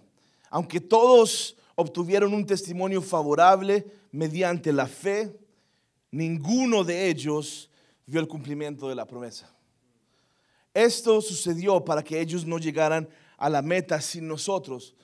Aunque 0.50 0.80
todos 0.80 1.58
obtuvieron 1.76 2.34
un 2.34 2.46
testimonio 2.46 3.02
favorable 3.02 3.86
mediante 4.12 4.74
la 4.74 4.88
fe, 4.88 5.38
ninguno 6.10 6.84
de 6.84 7.10
ellos 7.10 7.70
vio 8.06 8.20
el 8.20 8.28
cumplimiento 8.28 8.90
de 8.90 8.96
la 8.96 9.06
promesa. 9.06 9.54
Esto 10.74 11.22
sucedió 11.22 11.84
para 11.84 12.04
que 12.04 12.20
ellos 12.20 12.46
no 12.46 12.58
llegaran 12.58 13.10
a 13.38 13.50
la 13.50 13.62
meta 13.62 14.00
sin 14.00 14.28
nosotros. 14.28 14.96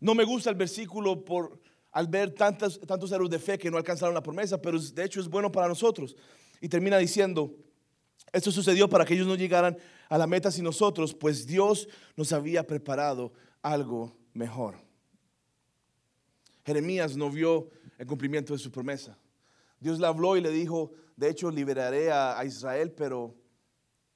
No 0.00 0.14
me 0.14 0.24
gusta 0.24 0.50
el 0.50 0.56
versículo 0.56 1.24
por 1.24 1.60
al 1.92 2.06
ver 2.06 2.30
tantos, 2.30 2.80
tantos 2.80 3.10
de 3.10 3.38
fe 3.38 3.58
que 3.58 3.70
no 3.70 3.76
alcanzaron 3.76 4.14
la 4.14 4.22
promesa, 4.22 4.60
pero 4.60 4.78
de 4.78 5.04
hecho 5.04 5.20
es 5.20 5.28
bueno 5.28 5.52
para 5.52 5.68
nosotros. 5.68 6.16
Y 6.60 6.68
termina 6.68 6.96
diciendo, 6.96 7.54
esto 8.32 8.50
sucedió 8.50 8.88
para 8.88 9.04
que 9.04 9.14
ellos 9.14 9.26
no 9.26 9.34
llegaran 9.34 9.76
a 10.08 10.16
la 10.16 10.26
meta 10.26 10.50
sin 10.50 10.64
nosotros, 10.64 11.14
pues 11.14 11.46
Dios 11.46 11.88
nos 12.16 12.32
había 12.32 12.66
preparado 12.66 13.32
algo 13.60 14.16
mejor. 14.32 14.76
Jeremías 16.64 17.16
no 17.16 17.30
vio 17.30 17.70
el 17.98 18.06
cumplimiento 18.06 18.54
de 18.54 18.58
su 18.58 18.70
promesa. 18.70 19.18
Dios 19.80 19.98
le 19.98 20.06
habló 20.06 20.36
y 20.36 20.40
le 20.40 20.50
dijo, 20.50 20.92
de 21.16 21.28
hecho 21.28 21.50
liberaré 21.50 22.10
a, 22.10 22.42
Israel, 22.44 22.92
pero 22.92 23.34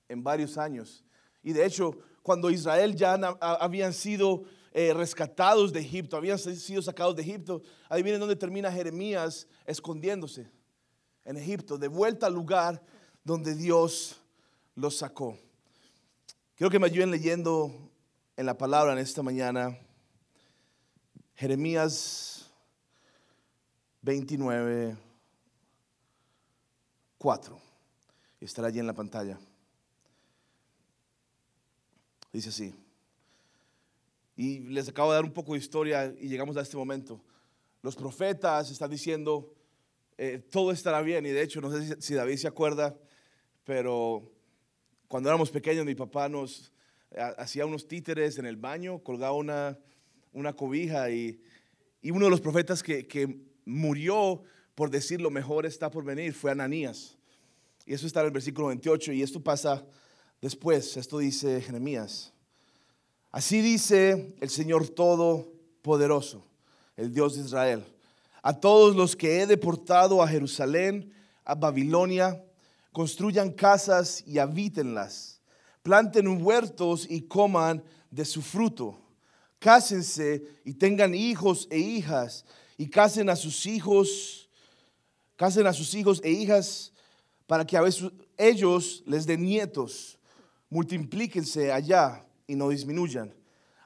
en 0.09 0.23
varios 0.23 0.59
años. 0.59 1.05
Y 1.43 1.53
de 1.53 1.65
hecho, 1.65 1.97
cuando 2.23 2.51
Israel 2.51 2.95
ya 2.97 3.15
habían 3.41 3.93
sido 3.93 4.45
eh, 4.73 4.93
rescatados 4.93 5.73
de 5.73 5.81
Egipto, 5.81 6.17
habían 6.17 6.39
sido 6.39 6.83
sacados 6.83 7.17
de 7.17 7.23
Egipto, 7.23 7.63
adivinen 7.89 8.21
dónde 8.21 8.37
termina 8.37 8.71
Jeremías 8.71 9.47
escondiéndose 9.65 10.51
en 11.25 11.37
Egipto, 11.37 11.79
de 11.79 11.89
vuelta 11.89 12.27
al 12.27 12.35
lugar 12.35 12.83
donde 13.25 13.55
Dios 13.55 14.21
los 14.75 14.97
sacó. 14.97 15.39
Quiero 16.55 16.71
que 16.71 16.79
me 16.79 16.87
ayuden 16.87 17.11
leyendo 17.11 17.71
en 18.37 18.47
la 18.47 18.57
palabra 18.57 18.93
en 18.93 18.99
esta 18.99 19.23
mañana 19.23 19.79
Jeremías 21.35 22.51
29, 24.03 24.97
4. 27.19 27.61
Estará 28.41 28.69
allí 28.69 28.79
en 28.79 28.87
la 28.87 28.95
pantalla. 28.95 29.39
Dice 32.37 32.51
así. 32.51 32.75
Y 34.37 34.59
les 34.59 34.91
acabo 34.91 35.11
de 35.11 35.15
dar 35.15 35.25
un 35.25 35.33
poco 35.33 35.55
de 35.55 35.59
historia 35.59 36.15
y 36.21 36.29
llegamos 36.29 36.55
a 36.59 36.61
este 36.61 36.77
momento. 36.77 37.19
Los 37.81 37.97
profetas 37.97 38.71
están 38.71 38.91
diciendo, 38.91 39.55
eh, 40.19 40.47
todo 40.51 40.71
estará 40.71 41.01
bien. 41.01 41.25
Y 41.25 41.31
de 41.31 41.41
hecho, 41.41 41.63
no 41.63 41.73
sé 41.73 41.99
si 41.99 42.13
David 42.13 42.37
se 42.37 42.47
acuerda, 42.47 42.95
pero 43.65 44.31
cuando 45.09 45.31
éramos 45.31 45.51
pequeños 45.51 45.87
mi 45.87 45.95
papá 45.95 46.29
nos 46.29 46.75
eh, 47.11 47.23
hacía 47.39 47.65
unos 47.65 47.89
títeres 47.89 48.37
en 48.37 48.45
el 48.45 48.59
baño, 48.59 48.99
colgaba 48.99 49.33
una, 49.33 49.79
una 50.35 50.53
cobija 50.53 51.11
y, 51.11 51.41
y, 52.03 52.11
uno 52.11 52.27
de 52.27 52.31
los 52.33 52.43
profetas 52.43 52.83
que, 52.83 53.07
que, 53.07 53.47
murió 53.65 54.43
por 54.75 54.91
decir 54.91 55.23
lo 55.23 55.31
mejor 55.31 55.65
está 55.65 55.91
por 55.91 56.05
venir 56.05 56.35
fue 56.35 56.51
Ananías. 56.51 57.17
Y 57.87 57.95
eso 57.95 58.07
está 58.07 58.21
en 58.21 58.27
el 58.27 58.33
versículo 58.33 58.67
28 58.67 59.13
y 59.13 59.23
esto 59.23 59.43
pasa 59.43 59.87
después, 60.41 60.97
esto 60.97 61.19
dice 61.19 61.61
Jeremías. 61.61 62.33
Así 63.31 63.61
dice 63.61 64.35
el 64.41 64.51
Señor 64.51 64.89
Todopoderoso, 64.89 66.47
el 66.97 67.13
Dios 67.13 67.37
de 67.37 67.43
Israel, 67.43 67.85
a 68.43 68.59
todos 68.59 68.97
los 68.97 69.17
que 69.17 69.41
he 69.41 69.47
deportado 69.47 70.23
a 70.23 70.29
Jerusalén, 70.29 71.13
a 71.45 71.55
Babilonia, 71.55 72.43
construyan 72.93 73.51
casas 73.51 74.23
y 74.27 74.39
habítenlas, 74.39 75.41
planten 75.83 76.43
huertos 76.43 77.07
y 77.11 77.23
coman 77.23 77.85
de 78.11 78.25
su 78.25 78.41
fruto, 78.41 78.99
cásense 79.59 80.43
y 80.65 80.75
tengan 80.75 81.15
hijos 81.15 81.67
e 81.71 81.79
hijas, 81.79 82.45
y 82.79 82.89
casen 82.89 83.29
a 83.31 83.37
sus 83.37 83.67
hijos, 83.67 84.49
casen 85.37 85.67
a 85.67 85.73
sus 85.73 85.95
hijos 85.95 86.21
e 86.23 86.31
hijas 86.31 86.93
para 87.47 87.67
que 87.67 87.77
a 87.77 87.83
veces 87.83 88.11
ellos 88.37 89.03
les 89.07 89.27
den 89.27 89.45
nietos, 89.45 90.16
multiplíquense 90.71 91.73
allá 91.73 92.25
y 92.47 92.55
no 92.55 92.69
disminuyan. 92.69 93.35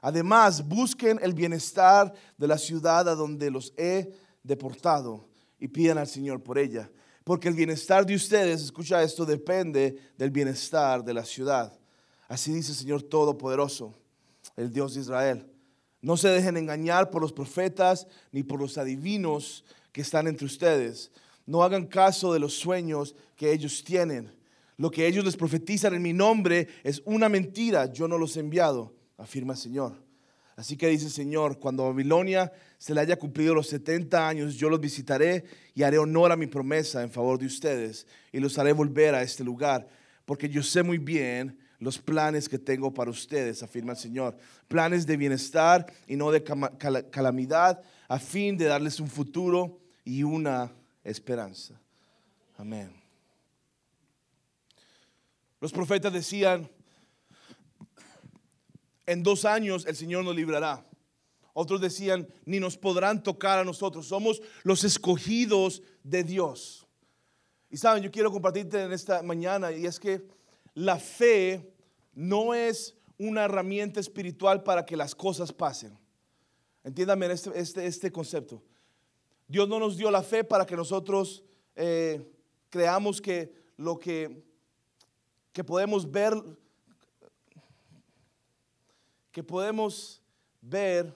Además, 0.01 0.67
busquen 0.67 1.19
el 1.21 1.33
bienestar 1.33 2.13
de 2.37 2.47
la 2.47 2.57
ciudad 2.57 3.07
a 3.07 3.15
donde 3.15 3.51
los 3.51 3.73
he 3.77 4.13
deportado 4.43 5.27
y 5.59 5.67
pidan 5.67 5.97
al 5.97 6.07
Señor 6.07 6.41
por 6.41 6.57
ella 6.57 6.89
porque 7.23 7.47
el 7.47 7.53
bienestar 7.53 8.05
de 8.05 8.15
ustedes, 8.15 8.61
escucha 8.61 9.03
esto, 9.03 9.25
depende 9.25 9.97
del 10.17 10.31
bienestar 10.31 11.03
de 11.03 11.13
la 11.13 11.23
ciudad. 11.23 11.77
Así 12.27 12.51
dice 12.51 12.71
el 12.71 12.77
Señor 12.77 13.03
Todopoderoso, 13.03 13.93
el 14.55 14.71
Dios 14.71 14.95
de 14.95 15.01
Israel. 15.01 15.47
No 16.01 16.17
se 16.17 16.29
dejen 16.29 16.57
engañar 16.57 17.11
por 17.11 17.21
los 17.21 17.31
profetas 17.31 18.07
ni 18.31 18.41
por 18.41 18.59
los 18.59 18.77
adivinos 18.77 19.63
que 19.91 20.01
están 20.01 20.27
entre 20.27 20.45
ustedes. 20.45 21.11
No 21.45 21.63
hagan 21.63 21.85
caso 21.85 22.33
de 22.33 22.39
los 22.39 22.53
sueños 22.53 23.15
que 23.35 23.51
ellos 23.51 23.83
tienen. 23.83 24.33
Lo 24.81 24.89
que 24.89 25.05
ellos 25.05 25.23
les 25.23 25.37
profetizan 25.37 25.93
en 25.93 26.01
mi 26.01 26.11
nombre 26.11 26.67
es 26.83 27.03
una 27.05 27.29
mentira. 27.29 27.93
Yo 27.93 28.07
no 28.07 28.17
los 28.17 28.35
he 28.35 28.39
enviado, 28.39 28.95
afirma 29.15 29.53
el 29.53 29.59
Señor. 29.59 30.03
Así 30.55 30.75
que 30.75 30.87
dice 30.87 31.05
el 31.05 31.11
Señor, 31.11 31.59
cuando 31.59 31.83
Babilonia 31.83 32.51
se 32.79 32.95
le 32.95 33.01
haya 33.01 33.15
cumplido 33.15 33.53
los 33.53 33.67
70 33.67 34.27
años, 34.27 34.55
yo 34.55 34.71
los 34.71 34.81
visitaré 34.81 35.45
y 35.75 35.83
haré 35.83 35.99
honor 35.99 36.31
a 36.31 36.35
mi 36.35 36.47
promesa 36.47 37.03
en 37.03 37.11
favor 37.11 37.37
de 37.37 37.45
ustedes 37.45 38.07
y 38.31 38.39
los 38.39 38.57
haré 38.57 38.73
volver 38.73 39.13
a 39.13 39.21
este 39.21 39.43
lugar, 39.43 39.87
porque 40.25 40.49
yo 40.49 40.63
sé 40.63 40.81
muy 40.81 40.97
bien 40.97 41.59
los 41.77 41.99
planes 41.99 42.49
que 42.49 42.57
tengo 42.57 42.91
para 42.91 43.11
ustedes, 43.11 43.61
afirma 43.61 43.91
el 43.91 43.99
Señor. 43.99 44.35
Planes 44.67 45.05
de 45.05 45.15
bienestar 45.15 45.85
y 46.07 46.15
no 46.15 46.31
de 46.31 46.43
calamidad, 47.11 47.83
a 48.07 48.17
fin 48.17 48.57
de 48.57 48.65
darles 48.65 48.99
un 48.99 49.09
futuro 49.09 49.77
y 50.03 50.23
una 50.23 50.71
esperanza. 51.03 51.79
Amén. 52.57 53.00
Los 55.61 55.71
profetas 55.71 56.11
decían, 56.11 56.69
en 59.05 59.23
dos 59.23 59.45
años 59.45 59.85
el 59.85 59.95
Señor 59.95 60.25
nos 60.25 60.35
librará. 60.35 60.85
Otros 61.53 61.79
decían, 61.79 62.27
ni 62.45 62.59
nos 62.59 62.77
podrán 62.77 63.23
tocar 63.23 63.59
a 63.59 63.63
nosotros. 63.63 64.07
Somos 64.07 64.41
los 64.63 64.83
escogidos 64.83 65.83
de 66.03 66.23
Dios. 66.23 66.87
Y 67.69 67.77
saben, 67.77 68.03
yo 68.03 68.11
quiero 68.11 68.31
compartirte 68.31 68.81
en 68.81 68.91
esta 68.91 69.21
mañana 69.21 69.71
y 69.71 69.85
es 69.85 69.99
que 69.99 70.25
la 70.73 70.97
fe 70.97 71.73
no 72.13 72.53
es 72.53 72.95
una 73.17 73.43
herramienta 73.43 73.99
espiritual 73.99 74.63
para 74.63 74.85
que 74.85 74.97
las 74.97 75.13
cosas 75.13 75.53
pasen. 75.53 75.97
Entiéndame 76.83 77.31
este, 77.31 77.51
este, 77.59 77.85
este 77.85 78.11
concepto. 78.11 78.63
Dios 79.47 79.69
no 79.69 79.79
nos 79.79 79.95
dio 79.95 80.09
la 80.09 80.23
fe 80.23 80.43
para 80.43 80.65
que 80.65 80.75
nosotros 80.75 81.43
eh, 81.75 82.25
creamos 82.69 83.21
que 83.21 83.53
lo 83.77 83.99
que, 83.99 84.43
que 85.51 85.63
podemos 85.63 86.09
ver 86.09 86.33
que 89.31 89.43
podemos 89.43 90.21
ver 90.61 91.15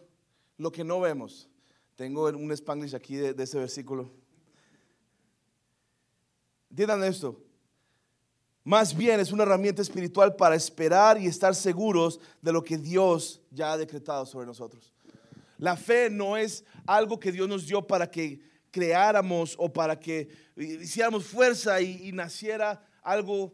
lo 0.58 0.72
que 0.72 0.84
no 0.84 1.00
vemos. 1.02 1.50
Tengo 1.96 2.28
un 2.28 2.52
spanglish 2.52 2.96
aquí 2.96 3.16
de, 3.16 3.44
ese 3.44 3.58
versículo. 3.58 4.10
Entiendan 6.70 7.04
esto. 7.04 7.42
Más 8.64 8.96
bien 8.96 9.20
es 9.20 9.32
una 9.32 9.44
herramienta 9.44 9.82
espiritual 9.82 10.36
para 10.36 10.56
esperar 10.56 11.22
y 11.22 11.28
estar 11.28 11.54
seguros 11.54 12.20
de 12.42 12.52
lo 12.52 12.64
que 12.64 12.78
Dios 12.78 13.42
ya 13.52 13.74
ha 13.74 13.78
decretado 13.78 14.26
sobre 14.26 14.48
nosotros. 14.48 14.94
La 15.58 15.78
fe 15.78 16.10
no 16.10 16.36
es 16.36 16.66
algo 16.86 17.20
que 17.20 17.32
Dios 17.32 17.48
nos 17.48 17.68
dio 17.68 17.86
para 17.86 18.10
que 18.10 18.42
creáramos 18.72 19.56
o 19.58 19.72
para 19.72 19.98
que 20.00 20.30
hiciéramos 20.58 21.26
fuerza 21.26 21.80
y 21.80 22.12
naciera 22.12 22.84
algo 23.04 23.54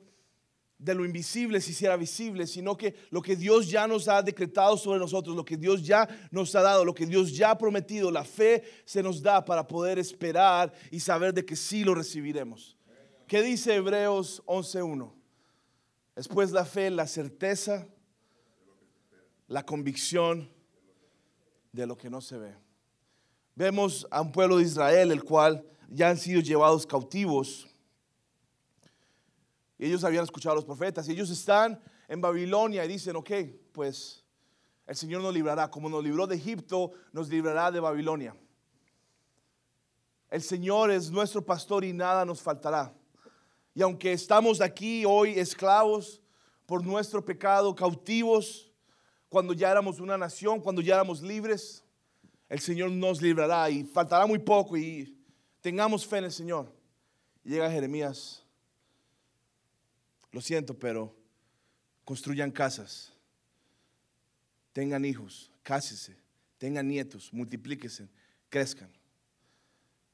de 0.82 0.96
lo 0.96 1.06
invisible 1.06 1.62
se 1.62 1.72
hiciera 1.72 1.96
visible, 1.96 2.48
sino 2.48 2.76
que 2.76 2.96
lo 3.12 3.22
que 3.22 3.36
Dios 3.36 3.70
ya 3.70 3.88
nos 3.88 4.08
ha 4.08 4.24
decretado 4.24 4.76
sobre 4.78 5.00
nosotros, 5.00 5.36
lo 5.36 5.46
que 5.46 5.56
Dios 5.56 5.84
ya 5.84 6.10
nos 6.32 6.56
ha 6.56 6.64
dado, 6.64 6.84
lo 6.84 6.96
que 6.96 7.06
Dios 7.06 7.36
ya 7.36 7.52
ha 7.52 7.58
prometido, 7.58 8.10
la 8.10 8.24
fe 8.24 8.64
se 8.84 9.04
nos 9.04 9.22
da 9.22 9.46
para 9.46 9.68
poder 9.68 10.00
esperar 10.00 10.74
y 10.90 11.00
saber 11.00 11.36
de 11.36 11.46
que 11.46 11.56
sí 11.56 11.84
lo 11.84 11.94
recibiremos. 11.94 12.76
¿Qué 13.28 13.44
dice 13.44 13.76
Hebreos 13.76 14.42
11.1? 14.48 15.14
Después 16.16 16.52
la 16.52 16.66
fe, 16.66 16.90
la 16.90 17.06
certeza, 17.06 17.88
la 19.48 19.64
convicción 19.64 20.50
de 21.72 21.86
lo 21.86 21.96
que 21.96 22.10
no 22.10 22.22
se 22.22 22.40
ve. 22.40 22.56
Vemos 23.54 24.08
a 24.10 24.22
un 24.22 24.32
pueblo 24.32 24.58
de 24.58 24.64
Israel, 24.64 25.12
el 25.12 25.24
cual 25.24 25.64
ya 25.90 26.10
han 26.10 26.18
sido 26.18 26.42
llevados 26.42 26.88
cautivos 26.88 27.71
ellos 29.86 30.04
habían 30.04 30.24
escuchado 30.24 30.54
a 30.54 30.56
los 30.56 30.66
profetas 30.66 31.08
y 31.08 31.14
ellos 31.14 31.30
están 31.30 31.82
en 32.08 32.22
Babilonia 32.22 32.86
y 32.86 32.88
dicen, 32.88 33.16
ok, 33.16 33.32
pues 33.72 34.24
el 34.86 34.96
Señor 34.96 35.22
nos 35.22 35.34
librará. 35.34 35.72
Como 35.72 35.90
nos 35.90 36.04
libró 36.04 36.28
de 36.28 36.36
Egipto, 36.36 36.92
nos 37.12 37.30
librará 37.30 37.72
de 37.72 37.80
Babilonia. 37.80 38.36
El 40.30 40.42
Señor 40.42 40.92
es 40.92 41.10
nuestro 41.10 41.44
pastor 41.46 41.84
y 41.84 41.94
nada 41.94 42.26
nos 42.26 42.42
faltará. 42.42 42.94
Y 43.74 43.82
aunque 43.82 44.14
estamos 44.14 44.62
aquí 44.62 45.04
hoy 45.06 45.32
esclavos 45.40 46.22
por 46.66 46.86
nuestro 46.86 47.24
pecado, 47.24 47.74
cautivos, 47.76 48.72
cuando 49.30 49.54
ya 49.54 49.72
éramos 49.72 50.00
una 50.00 50.18
nación, 50.18 50.60
cuando 50.60 50.82
ya 50.82 50.96
éramos 50.96 51.22
libres, 51.22 51.84
el 52.50 52.60
Señor 52.60 52.92
nos 52.92 53.22
librará 53.22 53.70
y 53.70 53.86
faltará 53.86 54.26
muy 54.26 54.40
poco 54.40 54.76
y 54.76 55.18
tengamos 55.62 56.06
fe 56.06 56.18
en 56.18 56.26
el 56.26 56.32
Señor. 56.32 56.70
llega 57.44 57.72
Jeremías, 57.72 58.41
lo 60.32 60.42
siento, 60.42 60.78
pero 60.78 61.16
construyan 62.06 62.52
casas, 62.52 63.14
tengan 64.74 65.06
hijos, 65.06 65.52
cásense, 65.64 66.18
tengan 66.58 66.88
nietos, 66.88 67.34
multiplíquense, 67.34 68.10
crezcan. 68.50 68.92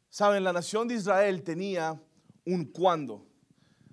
Saben, 0.10 0.44
la 0.44 0.54
nación 0.54 0.88
de 0.88 0.96
Israel 0.96 1.44
tenía 1.44 2.02
un 2.46 2.66
cuando. 2.66 3.26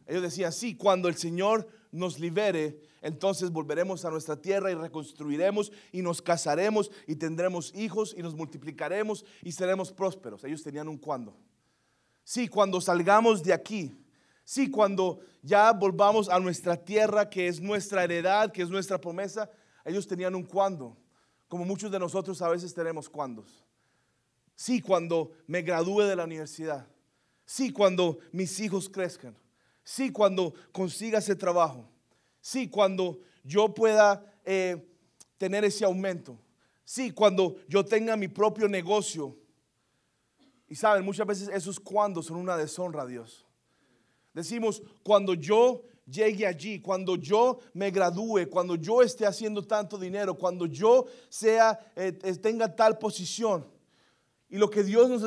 Ellos 0.06 0.22
decían, 0.22 0.52
sí, 0.52 0.76
cuando 0.76 1.08
el 1.08 1.16
Señor 1.16 1.68
nos 1.90 2.18
libere, 2.18 2.80
entonces 3.02 3.50
volveremos 3.50 4.04
a 4.04 4.10
nuestra 4.10 4.40
tierra 4.40 4.70
y 4.70 4.74
reconstruiremos 4.74 5.72
y 5.92 6.02
nos 6.02 6.22
casaremos 6.22 6.90
y 7.06 7.16
tendremos 7.16 7.74
hijos 7.74 8.14
y 8.16 8.22
nos 8.22 8.34
multiplicaremos 8.34 9.24
y 9.42 9.52
seremos 9.52 9.92
prósperos. 9.92 10.44
Ellos 10.44 10.62
tenían 10.62 10.88
un 10.88 10.98
cuando. 10.98 11.36
Sí, 12.22 12.48
cuando 12.48 12.80
salgamos 12.80 13.42
de 13.42 13.52
aquí. 13.52 13.92
Sí, 14.44 14.70
cuando 14.70 15.20
ya 15.42 15.72
volvamos 15.72 16.28
a 16.28 16.38
nuestra 16.38 16.76
tierra, 16.76 17.28
que 17.30 17.48
es 17.48 17.60
nuestra 17.60 18.04
heredad, 18.04 18.52
que 18.52 18.62
es 18.62 18.68
nuestra 18.68 19.00
promesa, 19.00 19.50
ellos 19.84 20.06
tenían 20.06 20.34
un 20.34 20.44
cuando. 20.44 20.96
Como 21.48 21.64
muchos 21.64 21.90
de 21.90 21.98
nosotros 21.98 22.40
a 22.42 22.48
veces 22.48 22.74
tenemos 22.74 23.08
cuandos. 23.08 23.64
Sí, 24.54 24.80
cuando 24.80 25.32
me 25.46 25.62
gradúe 25.62 26.02
de 26.02 26.16
la 26.16 26.24
universidad. 26.24 26.86
Sí, 27.46 27.72
cuando 27.72 28.18
mis 28.32 28.60
hijos 28.60 28.88
crezcan. 28.88 29.36
Sí, 29.82 30.10
cuando 30.10 30.54
consiga 30.72 31.18
ese 31.18 31.36
trabajo. 31.36 31.88
Sí, 32.40 32.68
cuando 32.68 33.20
yo 33.42 33.72
pueda 33.72 34.24
eh, 34.44 34.86
tener 35.38 35.64
ese 35.64 35.84
aumento. 35.84 36.38
Sí, 36.84 37.10
cuando 37.10 37.56
yo 37.68 37.84
tenga 37.84 38.16
mi 38.16 38.28
propio 38.28 38.68
negocio. 38.68 39.36
Y 40.68 40.74
saben, 40.74 41.04
muchas 41.04 41.26
veces 41.26 41.48
esos 41.48 41.80
cuando 41.80 42.22
son 42.22 42.36
una 42.36 42.56
deshonra 42.56 43.02
a 43.02 43.06
Dios. 43.06 43.43
Decimos, 44.34 44.82
cuando 45.02 45.34
yo 45.34 45.82
llegue 46.06 46.46
allí, 46.46 46.80
cuando 46.80 47.16
yo 47.16 47.60
me 47.72 47.90
gradúe, 47.90 48.48
cuando 48.50 48.74
yo 48.74 49.00
esté 49.00 49.26
haciendo 49.26 49.62
tanto 49.62 49.96
dinero, 49.96 50.34
cuando 50.36 50.66
yo 50.66 51.06
sea, 51.28 51.78
eh, 51.96 52.12
tenga 52.12 52.74
tal 52.74 52.98
posición. 52.98 53.66
Y 54.50 54.58
lo 54.58 54.68
que 54.70 54.84
Dios 54.84 55.08
nos, 55.08 55.22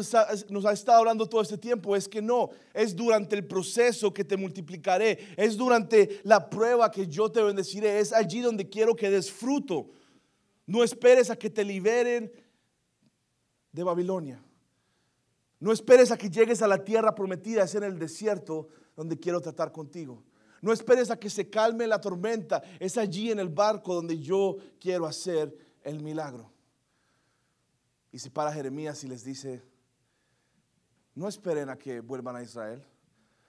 nos, 0.49 0.65
ha 0.65 0.71
estado 0.71 0.99
hablando 0.99 1.27
todo 1.27 1.41
este 1.41 1.57
tiempo 1.57 1.95
es 1.95 2.07
que 2.07 2.21
no, 2.21 2.49
es 2.73 2.95
durante 2.95 3.35
el 3.35 3.45
proceso 3.45 4.13
que 4.13 4.23
te 4.23 4.37
multiplicaré, 4.37 5.19
es 5.35 5.57
durante 5.57 6.21
la 6.23 6.49
prueba 6.49 6.91
que 6.91 7.07
yo 7.07 7.29
te 7.31 7.41
bendeciré, 7.41 7.99
es 7.99 8.13
allí 8.13 8.41
donde 8.41 8.69
quiero 8.69 8.95
que 8.95 9.09
des 9.09 9.31
fruto. 9.31 9.89
No 10.65 10.83
esperes 10.83 11.29
a 11.29 11.35
que 11.35 11.49
te 11.49 11.63
liberen 11.63 12.31
de 13.71 13.83
Babilonia. 13.83 14.43
No 15.59 15.71
esperes 15.71 16.11
a 16.11 16.17
que 16.17 16.29
llegues 16.29 16.61
a 16.61 16.67
la 16.67 16.83
tierra 16.83 17.15
prometida, 17.15 17.63
es 17.63 17.73
en 17.73 17.83
el 17.83 17.97
desierto 17.97 18.67
donde 18.97 19.17
quiero 19.17 19.39
tratar 19.39 19.71
contigo. 19.71 20.21
No 20.61 20.73
esperes 20.73 21.11
a 21.11 21.19
que 21.19 21.29
se 21.29 21.49
calme 21.49 21.87
la 21.87 22.01
tormenta, 22.01 22.61
es 22.79 22.97
allí 22.97 23.31
en 23.31 23.39
el 23.39 23.47
barco 23.47 23.93
donde 23.93 24.19
yo 24.19 24.57
quiero 24.79 25.05
hacer 25.05 25.55
el 25.83 26.01
milagro. 26.01 26.51
Y 28.11 28.19
se 28.19 28.31
para 28.31 28.51
Jeremías 28.51 29.03
y 29.03 29.07
les 29.07 29.23
dice, 29.23 29.61
no 31.13 31.27
esperen 31.27 31.69
a 31.69 31.77
que 31.77 31.99
vuelvan 31.99 32.35
a 32.35 32.41
Israel, 32.41 32.83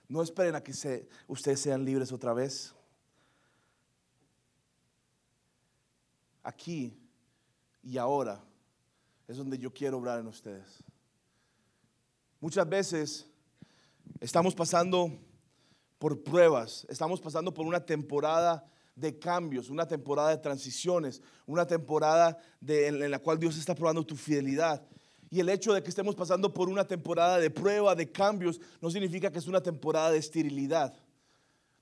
no 0.06 0.22
esperen 0.22 0.54
a 0.54 0.62
que 0.62 0.72
ustedes 1.26 1.60
sean 1.60 1.84
libres 1.84 2.12
otra 2.12 2.34
vez. 2.34 2.74
Aquí 6.42 6.94
y 7.82 7.96
ahora 7.96 8.42
es 9.26 9.38
donde 9.38 9.56
yo 9.58 9.72
quiero 9.72 9.96
obrar 9.96 10.18
en 10.18 10.26
ustedes. 10.26 10.84
Muchas 12.40 12.68
veces 12.68 13.26
estamos 14.20 14.54
pasando 14.54 15.18
por 15.98 16.22
pruebas, 16.22 16.86
estamos 16.88 17.20
pasando 17.20 17.52
por 17.52 17.66
una 17.66 17.84
temporada 17.84 18.64
de 18.94 19.18
cambios, 19.18 19.70
una 19.70 19.86
temporada 19.86 20.30
de 20.30 20.38
transiciones, 20.38 21.22
una 21.46 21.66
temporada 21.66 22.36
en, 22.66 23.10
la 23.10 23.18
cual 23.18 23.38
Dios 23.38 23.56
está 23.56 23.74
probando 23.74 24.04
tu 24.04 24.16
fidelidad. 24.16 24.82
Y 25.30 25.40
el 25.40 25.48
hecho 25.48 25.72
de 25.72 25.82
que 25.82 25.90
estemos 25.90 26.14
pasando 26.14 26.52
por 26.52 26.68
una 26.68 26.84
temporada 26.84 27.38
de 27.38 27.50
prueba, 27.50 27.94
de 27.94 28.10
cambios, 28.10 28.60
no 28.80 28.90
significa 28.90 29.30
que 29.30 29.38
es 29.38 29.46
una 29.46 29.62
temporada 29.62 30.10
de 30.10 30.18
esterilidad. 30.18 30.94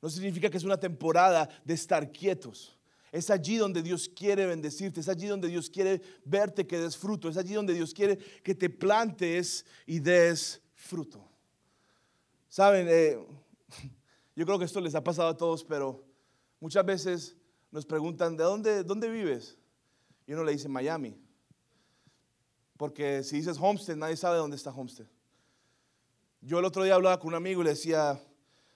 No 0.02 0.10
significa 0.10 0.50
que 0.50 0.56
es 0.56 0.64
una 0.64 0.78
temporada 0.78 1.48
de 1.64 1.74
estar 1.74 2.10
quietos. 2.10 2.76
Es 3.12 3.30
allí 3.30 3.56
donde 3.56 3.82
Dios 3.82 4.08
quiere 4.08 4.46
bendecirte, 4.46 5.00
es 5.00 5.08
allí 5.08 5.26
donde 5.26 5.48
Dios 5.48 5.70
quiere 5.70 6.02
verte 6.24 6.66
que 6.66 6.78
des 6.78 6.96
fruto, 6.96 7.28
es 7.28 7.36
allí 7.36 7.54
donde 7.54 7.72
Dios 7.72 7.94
quiere 7.94 8.18
que 8.18 8.54
te 8.54 8.68
plantes 8.68 9.64
y 9.86 10.00
des 10.00 10.60
fruto. 10.74 11.24
Saben, 12.48 12.86
eh, 12.90 13.16
yo 14.36 14.46
creo 14.46 14.58
que 14.58 14.66
esto 14.66 14.80
les 14.80 14.94
ha 14.94 15.02
pasado 15.02 15.28
a 15.28 15.36
todos, 15.36 15.64
pero 15.64 16.04
Muchas 16.60 16.84
veces 16.84 17.36
nos 17.70 17.84
preguntan, 17.84 18.36
¿de 18.36 18.44
dónde, 18.44 18.82
dónde 18.82 19.10
vives? 19.10 19.58
Y 20.26 20.32
uno 20.32 20.44
le 20.44 20.52
dice 20.52 20.68
Miami. 20.68 21.16
Porque 22.76 23.22
si 23.22 23.36
dices 23.36 23.58
Homestead, 23.60 23.96
nadie 23.96 24.16
sabe 24.16 24.38
dónde 24.38 24.56
está 24.56 24.70
Homestead. 24.70 25.06
Yo 26.40 26.58
el 26.58 26.64
otro 26.64 26.84
día 26.84 26.94
hablaba 26.94 27.18
con 27.18 27.28
un 27.28 27.34
amigo 27.34 27.60
y 27.60 27.64
le 27.64 27.70
decía, 27.70 28.20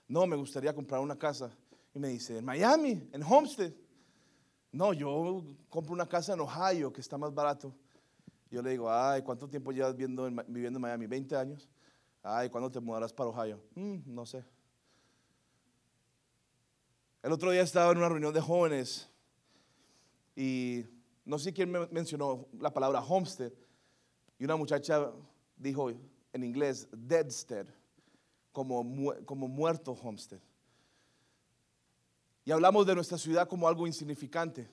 no, 0.09 0.27
me 0.27 0.37
gustaría 0.37 0.75
comprar 0.75 1.01
una 1.01 1.19
casa. 1.19 1.51
Y 1.95 1.99
me 1.99 2.09
dice, 2.09 2.39
en 2.39 2.45
Miami, 2.45 3.09
en 3.13 3.23
Homestead. 3.23 3.73
No, 4.73 4.93
yo 4.93 5.43
compro 5.69 5.93
una 5.93 6.09
casa 6.09 6.35
en 6.35 6.41
Ohio 6.41 6.93
que 6.93 7.01
está 7.01 7.19
más 7.19 7.35
barato. 7.35 7.75
Yo 8.51 8.63
le 8.63 8.71
digo, 8.71 8.91
ay, 8.93 9.23
¿cuánto 9.23 9.49
tiempo 9.49 9.73
llevas 9.73 9.97
viviendo 9.97 10.27
en 10.27 10.81
Miami? 10.81 11.07
20 11.07 11.37
años. 11.37 11.69
Ay, 12.23 12.51
¿cuándo 12.51 12.71
te 12.71 12.81
mudarás 12.81 13.13
para 13.13 13.31
Ohio? 13.31 13.61
Mm, 13.75 13.99
no 14.07 14.27
sé. 14.27 14.45
El 17.23 17.33
otro 17.33 17.51
día 17.51 17.63
estaba 17.63 17.93
en 17.93 17.99
una 17.99 18.09
reunión 18.09 18.33
de 18.33 18.41
jóvenes 18.41 19.09
y 20.35 20.85
no 21.25 21.39
sé 21.39 21.53
quién 21.53 21.71
mencionó 21.91 22.47
la 22.59 22.73
palabra 22.73 23.01
homestead 23.01 23.53
y 24.39 24.45
una 24.45 24.57
muchacha 24.57 25.13
dijo 25.57 25.91
en 26.33 26.45
inglés 26.45 26.89
deadstead, 26.93 27.67
como, 28.53 29.15
como 29.27 29.49
muerto 29.49 29.93
homestead. 29.93 30.41
Y 32.47 32.53
hablamos 32.53 32.87
de 32.87 32.95
nuestra 32.95 33.19
ciudad 33.19 33.47
como 33.47 33.69
algo 33.69 33.87
insignificante. 33.87 34.69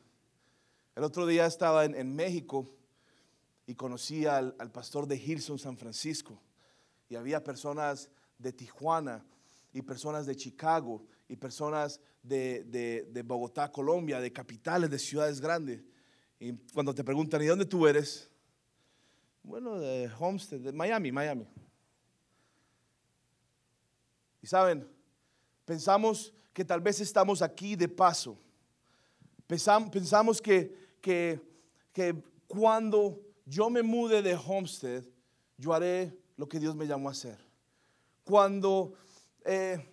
El 0.95 1.03
otro 1.03 1.27
día 1.27 1.45
estaba 1.45 1.83
en, 1.83 2.15
México 2.15 2.65
y 3.65 3.75
conocí 3.75 4.25
al, 4.25 4.53
pastor 4.71 5.05
de 5.05 5.17
Hilson, 5.17 5.59
San 5.59 5.77
Francisco. 5.77 6.39
Y 7.09 7.15
había 7.15 7.43
personas 7.43 8.09
de 8.37 8.53
Tijuana 8.53 9.23
y 9.77 9.83
personas 9.83 10.25
de 10.25 10.35
Chicago 10.35 11.05
y 11.29 11.35
personas 11.35 12.01
de, 12.23 13.23
Bogotá, 13.23 13.71
Colombia, 13.71 14.19
de 14.19 14.33
capitales, 14.33 14.89
de 14.89 14.97
ciudades 14.97 15.39
grandes. 15.39 15.83
Y 16.39 16.53
cuando 16.73 16.95
te 16.95 17.03
preguntan, 17.03 17.43
¿y 17.43 17.45
dónde 17.45 17.65
tú 17.65 17.85
eres? 17.85 18.27
Bueno, 19.43 19.77
de 19.77 20.09
Homestead, 20.17 20.61
de 20.61 20.71
Miami, 20.71 21.11
Miami. 21.11 21.47
Y 24.41 24.47
saben, 24.47 24.87
pensamos 25.63 26.33
que 26.53 26.65
tal 26.65 26.81
vez 26.81 26.99
estamos 26.99 27.43
aquí 27.43 27.75
de 27.75 27.87
paso. 27.87 28.35
Pensamos 29.45 30.41
que, 30.41 30.75
que, 30.99 31.39
que 31.93 32.15
cuando 32.47 33.21
yo 33.45 33.69
me 33.69 33.83
mude 33.83 34.23
de 34.23 34.35
Homestead, 34.35 35.03
yo 35.55 35.71
haré 35.71 36.17
lo 36.35 36.49
que 36.49 36.59
Dios 36.59 36.75
me 36.75 36.87
llamó 36.87 37.09
a 37.09 37.11
hacer. 37.11 37.37
Cuando 38.23 38.95
eh, 39.47 39.89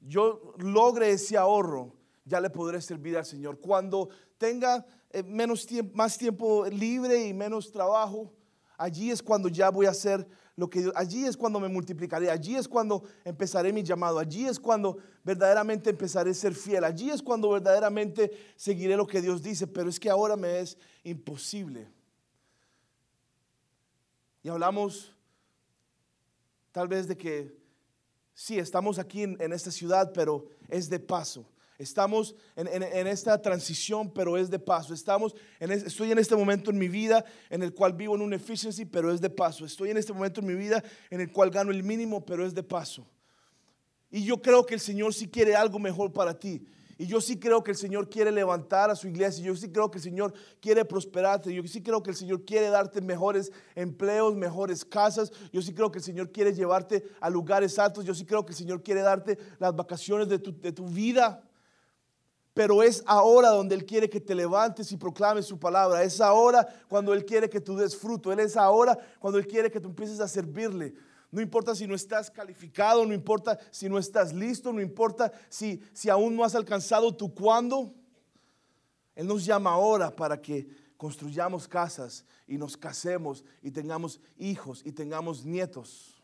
yo 0.00 0.54
logre 0.58 1.10
ese 1.10 1.36
ahorro, 1.38 1.96
ya 2.24 2.40
le 2.40 2.50
podré 2.50 2.80
servir 2.82 3.16
al 3.16 3.24
Señor. 3.24 3.58
Cuando 3.58 4.10
tenga 4.36 4.84
eh, 5.10 5.22
menos 5.22 5.66
tiempo, 5.66 5.96
más 5.96 6.18
tiempo 6.18 6.66
libre 6.66 7.26
y 7.26 7.32
menos 7.32 7.72
trabajo, 7.72 8.30
allí 8.76 9.10
es 9.10 9.22
cuando 9.22 9.48
ya 9.48 9.70
voy 9.70 9.86
a 9.86 9.90
hacer 9.90 10.28
lo 10.56 10.68
que 10.68 10.90
allí 10.94 11.24
es 11.24 11.36
cuando 11.36 11.58
me 11.58 11.68
multiplicaré, 11.68 12.30
allí 12.30 12.56
es 12.56 12.68
cuando 12.68 13.02
empezaré 13.24 13.72
mi 13.72 13.82
llamado, 13.82 14.18
allí 14.18 14.46
es 14.46 14.58
cuando 14.58 14.98
verdaderamente 15.24 15.88
empezaré 15.88 16.32
a 16.32 16.34
ser 16.34 16.54
fiel, 16.54 16.84
allí 16.84 17.10
es 17.10 17.22
cuando 17.22 17.50
verdaderamente 17.50 18.32
seguiré 18.56 18.96
lo 18.96 19.06
que 19.06 19.22
Dios 19.22 19.42
dice, 19.42 19.66
pero 19.68 19.88
es 19.88 19.98
que 19.98 20.10
ahora 20.10 20.36
me 20.36 20.60
es 20.60 20.76
imposible. 21.04 21.88
Y 24.42 24.48
hablamos 24.48 25.14
tal 26.72 26.88
vez 26.88 27.06
de 27.06 27.16
que 27.16 27.56
sí, 28.38 28.56
estamos 28.56 29.00
aquí 29.00 29.24
en, 29.24 29.52
esta 29.52 29.72
ciudad, 29.72 30.12
pero 30.14 30.46
es 30.68 30.88
de 30.88 31.00
paso. 31.00 31.44
Estamos 31.76 32.36
en, 32.54 33.06
esta 33.08 33.40
transición, 33.42 34.12
pero 34.12 34.36
es 34.36 34.48
de 34.48 34.60
paso. 34.60 34.94
Estamos 34.94 35.34
estoy 35.58 36.12
en 36.12 36.18
este 36.18 36.36
momento 36.36 36.70
en 36.70 36.78
mi 36.78 36.88
vida 36.88 37.24
en 37.50 37.64
el 37.64 37.74
cual 37.74 37.94
vivo 37.94 38.14
en 38.14 38.22
un 38.22 38.32
efficiency, 38.32 38.84
pero 38.84 39.12
es 39.12 39.20
de 39.20 39.28
paso. 39.28 39.64
Estoy 39.64 39.90
en 39.90 39.96
este 39.96 40.12
momento 40.12 40.40
en 40.40 40.46
mi 40.46 40.54
vida 40.54 40.82
en 41.10 41.20
el 41.20 41.32
cual 41.32 41.50
gano 41.50 41.72
el 41.72 41.82
mínimo, 41.82 42.24
pero 42.24 42.46
es 42.46 42.54
de 42.54 42.62
paso. 42.62 43.04
Y 44.08 44.24
yo 44.24 44.40
creo 44.40 44.64
que 44.64 44.74
el 44.74 44.80
Señor 44.80 45.14
sí 45.14 45.28
quiere 45.28 45.56
algo 45.56 45.80
mejor 45.80 46.12
para 46.12 46.38
ti. 46.38 46.64
Y 47.00 47.06
yo 47.06 47.20
sí 47.20 47.38
creo 47.38 47.62
que 47.62 47.70
el 47.70 47.76
Señor 47.76 48.10
quiere 48.10 48.32
levantar 48.32 48.90
a 48.90 48.96
su 48.96 49.06
iglesia. 49.06 49.44
Yo 49.44 49.54
sí 49.54 49.70
creo 49.70 49.88
que 49.88 49.98
el 49.98 50.02
Señor 50.02 50.34
quiere 50.60 50.84
prosperarte. 50.84 51.54
Yo 51.54 51.62
sí 51.62 51.80
creo 51.80 52.02
que 52.02 52.10
el 52.10 52.16
Señor 52.16 52.44
quiere 52.44 52.70
darte 52.70 53.00
mejores 53.00 53.52
empleos, 53.76 54.34
mejores 54.34 54.84
casas. 54.84 55.30
Yo 55.52 55.62
sí 55.62 55.72
creo 55.72 55.92
que 55.92 55.98
el 55.98 56.04
Señor 56.04 56.32
quiere 56.32 56.52
llevarte 56.52 57.04
a 57.20 57.30
lugares 57.30 57.78
altos. 57.78 58.04
Yo 58.04 58.14
sí 58.14 58.26
creo 58.26 58.44
que 58.44 58.50
el 58.50 58.58
Señor 58.58 58.82
quiere 58.82 59.02
darte 59.02 59.38
las 59.60 59.76
vacaciones 59.76 60.28
de 60.28 60.40
tu, 60.40 60.58
de 60.58 60.72
tu 60.72 60.88
vida. 60.88 61.40
Pero 62.52 62.82
es 62.82 63.04
ahora 63.06 63.50
donde 63.50 63.76
Él 63.76 63.86
quiere 63.86 64.10
que 64.10 64.20
te 64.20 64.34
levantes 64.34 64.90
y 64.90 64.96
proclames 64.96 65.46
su 65.46 65.56
palabra. 65.56 66.02
Es 66.02 66.20
ahora 66.20 66.66
cuando 66.88 67.14
Él 67.14 67.24
quiere 67.24 67.48
que 67.48 67.60
tú 67.60 67.76
des 67.76 67.96
fruto. 67.96 68.32
Él 68.32 68.40
es 68.40 68.56
ahora 68.56 68.98
cuando 69.20 69.38
Él 69.38 69.46
quiere 69.46 69.70
que 69.70 69.78
tú 69.78 69.90
empieces 69.90 70.18
a 70.18 70.26
servirle. 70.26 70.94
No 71.30 71.40
importa 71.42 71.74
si 71.74 71.86
no 71.86 71.94
estás 71.94 72.30
calificado, 72.30 73.04
no 73.04 73.12
importa 73.12 73.58
si 73.70 73.88
no 73.88 73.98
estás 73.98 74.32
listo, 74.32 74.72
no 74.72 74.80
importa 74.80 75.30
si, 75.48 75.82
si 75.92 76.08
aún 76.08 76.34
no 76.34 76.44
has 76.44 76.54
alcanzado 76.54 77.14
tu 77.14 77.34
cuándo. 77.34 77.94
Él 79.14 79.26
nos 79.26 79.44
llama 79.44 79.70
ahora 79.70 80.14
para 80.14 80.40
que 80.40 80.66
construyamos 80.96 81.68
casas 81.68 82.24
y 82.46 82.56
nos 82.56 82.76
casemos 82.76 83.44
y 83.62 83.70
tengamos 83.70 84.20
hijos 84.38 84.82
y 84.84 84.92
tengamos 84.92 85.44
nietos. 85.44 86.22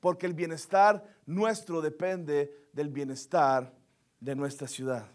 Porque 0.00 0.26
el 0.26 0.34
bienestar 0.34 1.02
nuestro 1.24 1.80
depende 1.80 2.68
del 2.72 2.90
bienestar 2.90 3.74
de 4.20 4.34
nuestra 4.34 4.68
ciudad. 4.68 5.06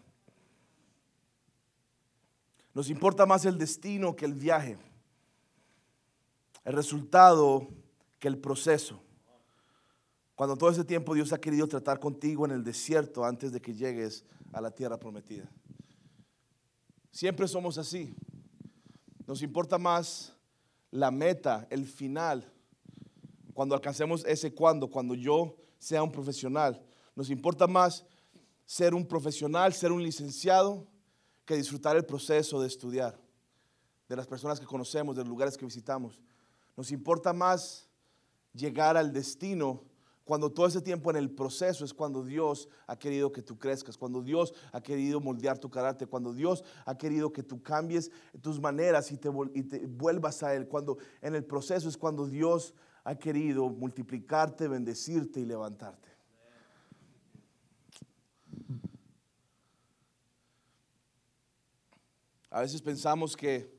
Nos 2.73 2.89
importa 2.89 3.25
más 3.25 3.45
el 3.45 3.57
destino 3.57 4.15
que 4.15 4.25
el 4.25 4.33
viaje. 4.33 4.77
El 6.63 6.73
resultado 6.73 7.67
que 8.21 8.27
el 8.27 8.37
proceso. 8.37 9.01
Cuando 10.35 10.55
todo 10.55 10.69
ese 10.69 10.85
tiempo 10.85 11.15
Dios 11.15 11.33
ha 11.33 11.41
querido 11.41 11.67
tratar 11.67 11.99
contigo 11.99 12.45
en 12.45 12.51
el 12.51 12.63
desierto 12.63 13.25
antes 13.25 13.51
de 13.51 13.59
que 13.59 13.73
llegues 13.73 14.23
a 14.53 14.61
la 14.61 14.69
tierra 14.69 14.97
prometida. 14.97 15.51
Siempre 17.09 17.47
somos 17.47 17.79
así. 17.79 18.15
Nos 19.25 19.41
importa 19.41 19.79
más 19.79 20.33
la 20.91 21.09
meta, 21.09 21.67
el 21.71 21.87
final. 21.87 22.53
Cuando 23.55 23.73
alcancemos 23.73 24.23
ese 24.25 24.53
cuando, 24.53 24.87
cuando 24.87 25.15
yo 25.15 25.57
sea 25.79 26.03
un 26.03 26.11
profesional. 26.11 26.79
Nos 27.15 27.31
importa 27.31 27.65
más 27.65 28.05
ser 28.65 28.93
un 28.93 29.05
profesional, 29.05 29.73
ser 29.73 29.91
un 29.91 30.03
licenciado, 30.03 30.87
que 31.43 31.55
disfrutar 31.55 31.97
el 31.97 32.05
proceso 32.05 32.61
de 32.61 32.67
estudiar, 32.67 33.19
de 34.07 34.15
las 34.15 34.27
personas 34.27 34.59
que 34.59 34.65
conocemos, 34.67 35.15
de 35.15 35.23
los 35.23 35.29
lugares 35.29 35.57
que 35.57 35.65
visitamos. 35.65 36.21
Nos 36.77 36.91
importa 36.91 37.33
más 37.33 37.90
llegar 38.53 38.97
al 38.97 39.11
destino 39.13 39.83
cuando 40.23 40.51
todo 40.51 40.65
ese 40.65 40.81
tiempo 40.81 41.09
en 41.09 41.17
el 41.17 41.29
proceso 41.29 41.83
es 41.83 41.93
cuando 41.93 42.23
Dios 42.23 42.69
ha 42.87 42.97
querido 42.97 43.31
que 43.31 43.41
tú 43.41 43.57
crezcas, 43.57 43.97
cuando 43.97 44.21
Dios 44.21 44.53
ha 44.71 44.81
querido 44.81 45.19
moldear 45.19 45.57
tu 45.57 45.69
carácter, 45.69 46.07
cuando 46.07 46.33
Dios 46.33 46.63
ha 46.85 46.97
querido 46.97 47.33
que 47.33 47.43
tú 47.43 47.61
cambies 47.61 48.11
tus 48.39 48.59
maneras 48.59 49.11
y 49.11 49.17
te, 49.17 49.29
vuelvas 49.29 50.41
a 50.43 50.55
Él, 50.55 50.67
cuando 50.67 50.97
en 51.21 51.35
el 51.35 51.43
proceso 51.43 51.89
es 51.89 51.97
cuando 51.97 52.27
Dios 52.27 52.73
ha 53.03 53.15
querido 53.15 53.69
multiplicarte, 53.69 54.67
bendecirte 54.67 55.41
y 55.41 55.45
levantarte. 55.45 56.07
A 62.51 62.61
veces 62.61 62.81
pensamos 62.81 63.35
que 63.35 63.73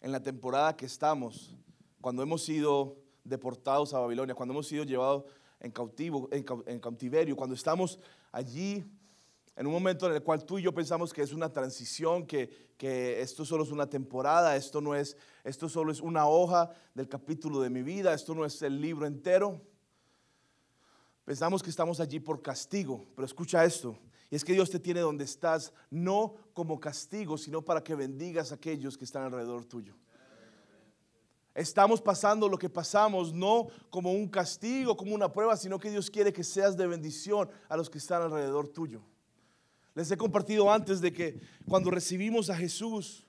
en 0.00 0.12
la 0.12 0.22
temporada 0.22 0.76
que 0.76 0.86
estamos, 0.86 1.56
cuando 2.00 2.22
hemos 2.22 2.44
sido 2.44 3.03
deportados 3.24 3.94
a 3.94 3.98
Babilonia, 3.98 4.34
cuando 4.34 4.52
hemos 4.52 4.68
sido 4.68 4.84
llevados 4.84 5.24
en, 5.60 5.70
cautivo, 5.70 6.28
en, 6.30 6.78
cautiverio, 6.78 7.34
cuando 7.34 7.54
estamos 7.54 7.98
allí 8.30 8.84
en 9.56 9.66
un 9.66 9.72
momento 9.72 10.06
en 10.06 10.14
el 10.14 10.22
cual 10.22 10.44
tú 10.44 10.58
y 10.58 10.62
yo 10.62 10.74
pensamos 10.74 11.12
que 11.12 11.22
es 11.22 11.32
una 11.32 11.52
transición, 11.52 12.26
que, 12.26 12.72
que, 12.76 13.20
esto 13.20 13.44
solo 13.44 13.64
es 13.64 13.70
una 13.70 13.88
temporada, 13.88 14.56
esto 14.56 14.80
no 14.80 14.94
es, 14.94 15.16
esto 15.44 15.68
solo 15.68 15.92
es 15.92 16.00
una 16.00 16.26
hoja 16.28 16.70
del 16.94 17.08
capítulo 17.08 17.60
de 17.60 17.70
mi 17.70 17.82
vida, 17.82 18.12
esto 18.12 18.34
no 18.34 18.44
es 18.44 18.60
el 18.62 18.80
libro 18.80 19.06
entero. 19.06 19.60
Pensamos 21.24 21.62
que 21.62 21.70
estamos 21.70 22.00
allí 22.00 22.20
por 22.20 22.42
castigo, 22.42 23.06
pero 23.14 23.24
escucha 23.24 23.64
esto, 23.64 23.96
y 24.30 24.36
es 24.36 24.44
que 24.44 24.52
Dios 24.52 24.70
te 24.70 24.80
tiene 24.80 25.00
donde 25.00 25.24
estás, 25.24 25.72
no 25.90 26.34
como 26.52 26.80
castigo, 26.80 27.38
sino 27.38 27.62
para 27.62 27.82
que 27.82 27.94
bendigas 27.94 28.50
a 28.50 28.56
aquellos 28.56 28.98
que 28.98 29.04
están 29.04 29.22
alrededor 29.22 29.64
tuyo. 29.64 29.94
Estamos 31.54 32.00
pasando 32.00 32.48
lo 32.48 32.58
que 32.58 32.68
pasamos 32.68 33.32
no 33.32 33.68
como 33.88 34.12
un 34.12 34.28
castigo, 34.28 34.96
como 34.96 35.14
una 35.14 35.30
prueba, 35.30 35.56
sino 35.56 35.78
que 35.78 35.90
Dios 35.90 36.10
quiere 36.10 36.32
que 36.32 36.42
seas 36.42 36.76
de 36.76 36.86
bendición 36.86 37.48
a 37.68 37.76
los 37.76 37.88
que 37.88 37.98
están 37.98 38.22
alrededor 38.22 38.68
tuyo. 38.68 39.00
Les 39.94 40.10
he 40.10 40.16
compartido 40.16 40.72
antes 40.72 41.00
de 41.00 41.12
que 41.12 41.40
cuando 41.68 41.90
recibimos 41.90 42.50
a 42.50 42.56
Jesús, 42.56 43.24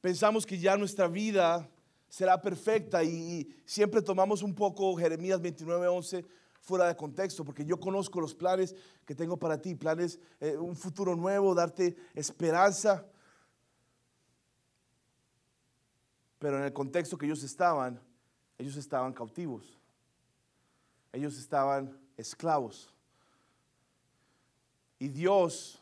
pensamos 0.00 0.46
que 0.46 0.56
ya 0.56 0.76
nuestra 0.76 1.08
vida 1.08 1.68
será 2.08 2.40
perfecta 2.40 3.02
y, 3.02 3.48
siempre 3.64 4.02
tomamos 4.02 4.42
un 4.42 4.54
poco 4.54 4.94
Jeremías 4.94 5.40
29:11 5.40 6.24
fuera 6.60 6.86
de 6.86 6.94
contexto, 6.94 7.44
porque 7.44 7.64
yo 7.64 7.80
conozco 7.80 8.20
los 8.20 8.34
planes 8.34 8.76
que 9.04 9.16
tengo 9.16 9.36
para 9.36 9.60
ti, 9.60 9.74
planes, 9.74 10.20
eh, 10.38 10.56
un 10.56 10.76
futuro 10.76 11.16
nuevo, 11.16 11.54
darte 11.56 11.96
esperanza. 12.14 13.04
Pero 16.42 16.58
en 16.58 16.64
el 16.64 16.72
contexto 16.72 17.16
que 17.16 17.24
ellos 17.24 17.44
estaban, 17.44 18.00
ellos 18.58 18.74
estaban 18.76 19.12
cautivos. 19.12 19.78
Ellos 21.12 21.38
estaban 21.38 21.96
esclavos. 22.16 22.92
Y 24.98 25.06
Dios 25.06 25.80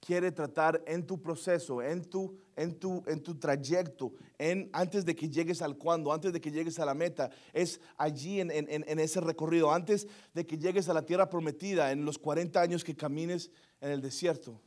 quiere 0.00 0.32
tratar 0.32 0.82
en 0.88 1.06
tu 1.06 1.22
proceso, 1.22 1.80
en 1.80 2.04
tu, 2.04 2.36
en 2.56 2.80
tu, 2.80 3.04
en 3.06 3.22
tu 3.22 3.36
trayecto, 3.36 4.12
en, 4.38 4.68
antes 4.72 5.04
de 5.04 5.14
que 5.14 5.28
llegues 5.28 5.62
al 5.62 5.76
cuando, 5.78 6.12
antes 6.12 6.32
de 6.32 6.40
que 6.40 6.50
llegues 6.50 6.80
a 6.80 6.84
la 6.84 6.94
meta, 6.94 7.30
es 7.52 7.80
allí 7.96 8.40
en, 8.40 8.50
en, 8.50 8.66
en, 8.68 8.98
ese 8.98 9.20
recorrido, 9.20 9.70
antes 9.70 10.08
de 10.34 10.44
que 10.44 10.58
llegues 10.58 10.88
a 10.88 10.94
la 10.94 11.06
tierra 11.06 11.30
prometida, 11.30 11.92
en 11.92 12.04
los 12.04 12.18
40 12.18 12.60
años 12.60 12.82
que 12.82 12.96
camines 12.96 13.52
en 13.80 13.92
el 13.92 14.00
desierto. 14.00 14.60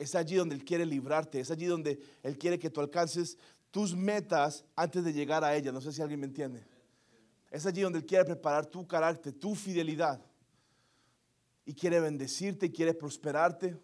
Es 0.00 0.16
allí 0.16 0.34
donde 0.34 0.56
Él 0.56 0.64
quiere 0.64 0.84
librarte, 0.84 1.38
es 1.38 1.52
allí 1.52 1.66
donde 1.66 2.00
Él 2.24 2.36
quiere 2.36 2.58
que 2.58 2.70
tú 2.70 2.80
alcances 2.80 3.38
tus 3.72 3.96
metas 3.96 4.64
antes 4.76 5.02
de 5.02 5.12
llegar 5.12 5.42
a 5.42 5.56
ella. 5.56 5.72
No 5.72 5.80
sé 5.80 5.90
si 5.92 6.00
alguien 6.00 6.20
me 6.20 6.26
entiende. 6.26 6.64
Es 7.50 7.66
allí 7.66 7.80
donde 7.80 7.98
Él 7.98 8.06
quiere 8.06 8.24
preparar 8.24 8.66
tu 8.66 8.86
carácter, 8.86 9.32
tu 9.32 9.56
fidelidad. 9.56 10.24
Y 11.64 11.74
quiere 11.74 11.98
bendecirte 11.98 12.66
y 12.66 12.70
quiere 12.70 12.92
prosperarte. 12.92 13.76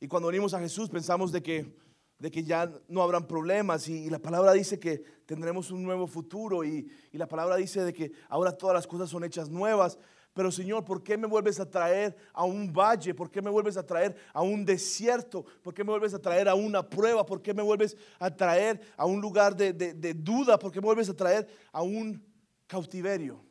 Y 0.00 0.06
cuando 0.06 0.28
venimos 0.28 0.54
a 0.54 0.60
Jesús 0.60 0.88
pensamos 0.88 1.32
de 1.32 1.42
que, 1.42 1.76
de 2.18 2.30
que 2.30 2.44
ya 2.44 2.72
no 2.88 3.02
habrán 3.02 3.26
problemas. 3.26 3.88
Y, 3.88 4.08
la 4.08 4.20
palabra 4.20 4.52
dice 4.52 4.78
que 4.78 4.98
tendremos 5.26 5.72
un 5.72 5.82
nuevo 5.82 6.06
futuro. 6.06 6.64
Y, 6.64 6.88
y 7.10 7.18
la 7.18 7.26
palabra 7.26 7.56
dice 7.56 7.82
de 7.82 7.92
que 7.92 8.12
ahora 8.28 8.56
todas 8.56 8.74
las 8.74 8.86
cosas 8.86 9.10
son 9.10 9.24
hechas 9.24 9.50
nuevas. 9.50 9.98
Pero 10.34 10.50
Señor, 10.50 10.84
¿por 10.84 11.02
qué 11.02 11.18
me 11.18 11.26
vuelves 11.26 11.60
a 11.60 11.68
traer 11.68 12.16
a 12.32 12.44
un 12.44 12.72
valle? 12.72 13.14
¿Por 13.14 13.30
qué 13.30 13.42
me 13.42 13.50
vuelves 13.50 13.76
a 13.76 13.84
traer 13.84 14.16
a 14.32 14.40
un 14.40 14.64
desierto? 14.64 15.44
¿Por 15.62 15.74
qué 15.74 15.84
me 15.84 15.90
vuelves 15.90 16.14
a 16.14 16.18
traer 16.18 16.48
a 16.48 16.54
una 16.54 16.88
prueba? 16.88 17.24
¿Por 17.26 17.42
qué 17.42 17.52
me 17.52 17.62
vuelves 17.62 17.96
a 18.18 18.34
traer 18.34 18.80
a 18.96 19.04
un 19.04 19.20
lugar 19.20 19.54
de, 19.54 20.14
duda? 20.14 20.58
¿Por 20.58 20.72
qué 20.72 20.80
me 20.80 20.86
vuelves 20.86 21.10
a 21.10 21.14
traer 21.14 21.46
a 21.70 21.82
un 21.82 22.24
cautiverio? 22.66 23.44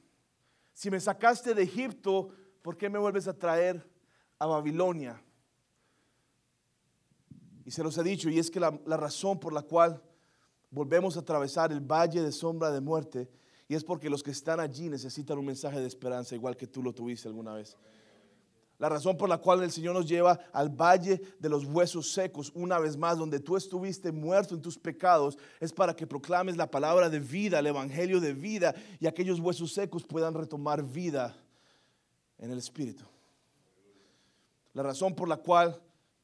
Si 0.74 0.90
me 0.90 1.00
sacaste 1.00 1.54
de 1.54 1.62
Egipto, 1.62 2.30
¿por 2.64 2.76
qué 2.76 2.90
me 2.90 2.98
vuelves 2.98 3.28
a 3.28 3.38
traer 3.38 3.88
a 4.40 4.48
Babilonia? 4.48 5.22
Y 7.64 7.70
se 7.70 7.84
los 7.84 7.96
he 8.00 8.04
dicho, 8.04 8.28
y 8.28 8.40
es 8.40 8.50
que 8.50 8.60
la, 8.60 8.80
la 8.88 8.98
razón 8.98 9.40
por 9.40 9.54
la 9.54 9.62
cual 9.62 10.02
volvemos 10.72 11.16
a 11.16 11.20
atravesar 11.20 11.72
el 11.72 11.82
valle 11.82 12.24
de 12.24 12.32
sombra 12.32 12.72
de 12.72 12.82
muerte 12.82 13.30
y 13.72 13.76
es 13.76 13.86
porque 13.86 14.10
los 14.10 14.22
que 14.22 14.32
están 14.32 14.60
allí 14.60 14.90
necesitan 14.90 15.38
un 15.38 15.46
mensaje 15.46 15.80
de 15.80 15.88
esperanza, 15.88 16.36
igual 16.36 16.58
que 16.58 16.68
tú 16.68 16.84
lo 16.84 16.92
tuviste 16.92 17.30
alguna 17.30 17.54
vez. 17.54 17.78
La 18.78 18.90
razón 18.90 19.16
por 19.16 19.30
la 19.30 19.38
cual 19.38 19.64
el 19.64 19.72
Señor 19.72 19.96
nos 19.96 20.10
lleva 20.10 20.38
al 20.52 20.68
valle 20.68 21.22
de 21.40 21.48
los 21.48 21.64
huesos 21.64 22.12
secos, 22.12 22.52
una 22.54 22.80
vez 22.80 22.98
más, 22.98 23.18
donde 23.18 23.40
tú 23.40 23.56
estuviste 23.56 24.12
muerto 24.12 24.56
en 24.56 24.62
tus 24.62 24.78
pecados, 24.78 25.38
es 25.62 25.72
para 25.72 25.96
que 25.96 26.06
proclames 26.06 26.58
la 26.58 26.70
palabra 26.70 27.10
de 27.10 27.22
vida, 27.22 27.60
el 27.60 27.68
evangelio 27.68 28.20
de 28.20 28.34
vida, 28.34 28.76
y 29.00 29.08
aquellos 29.08 29.40
huesos 29.40 29.72
secos 29.72 30.04
puedan 30.04 30.34
retomar 30.34 30.84
vida 30.84 31.34
en 32.40 32.52
el 32.52 32.58
Espíritu. 32.58 33.06
La 34.74 34.84
razón 34.84 35.16
por 35.16 35.30
la 35.30 35.38
cual 35.38 35.82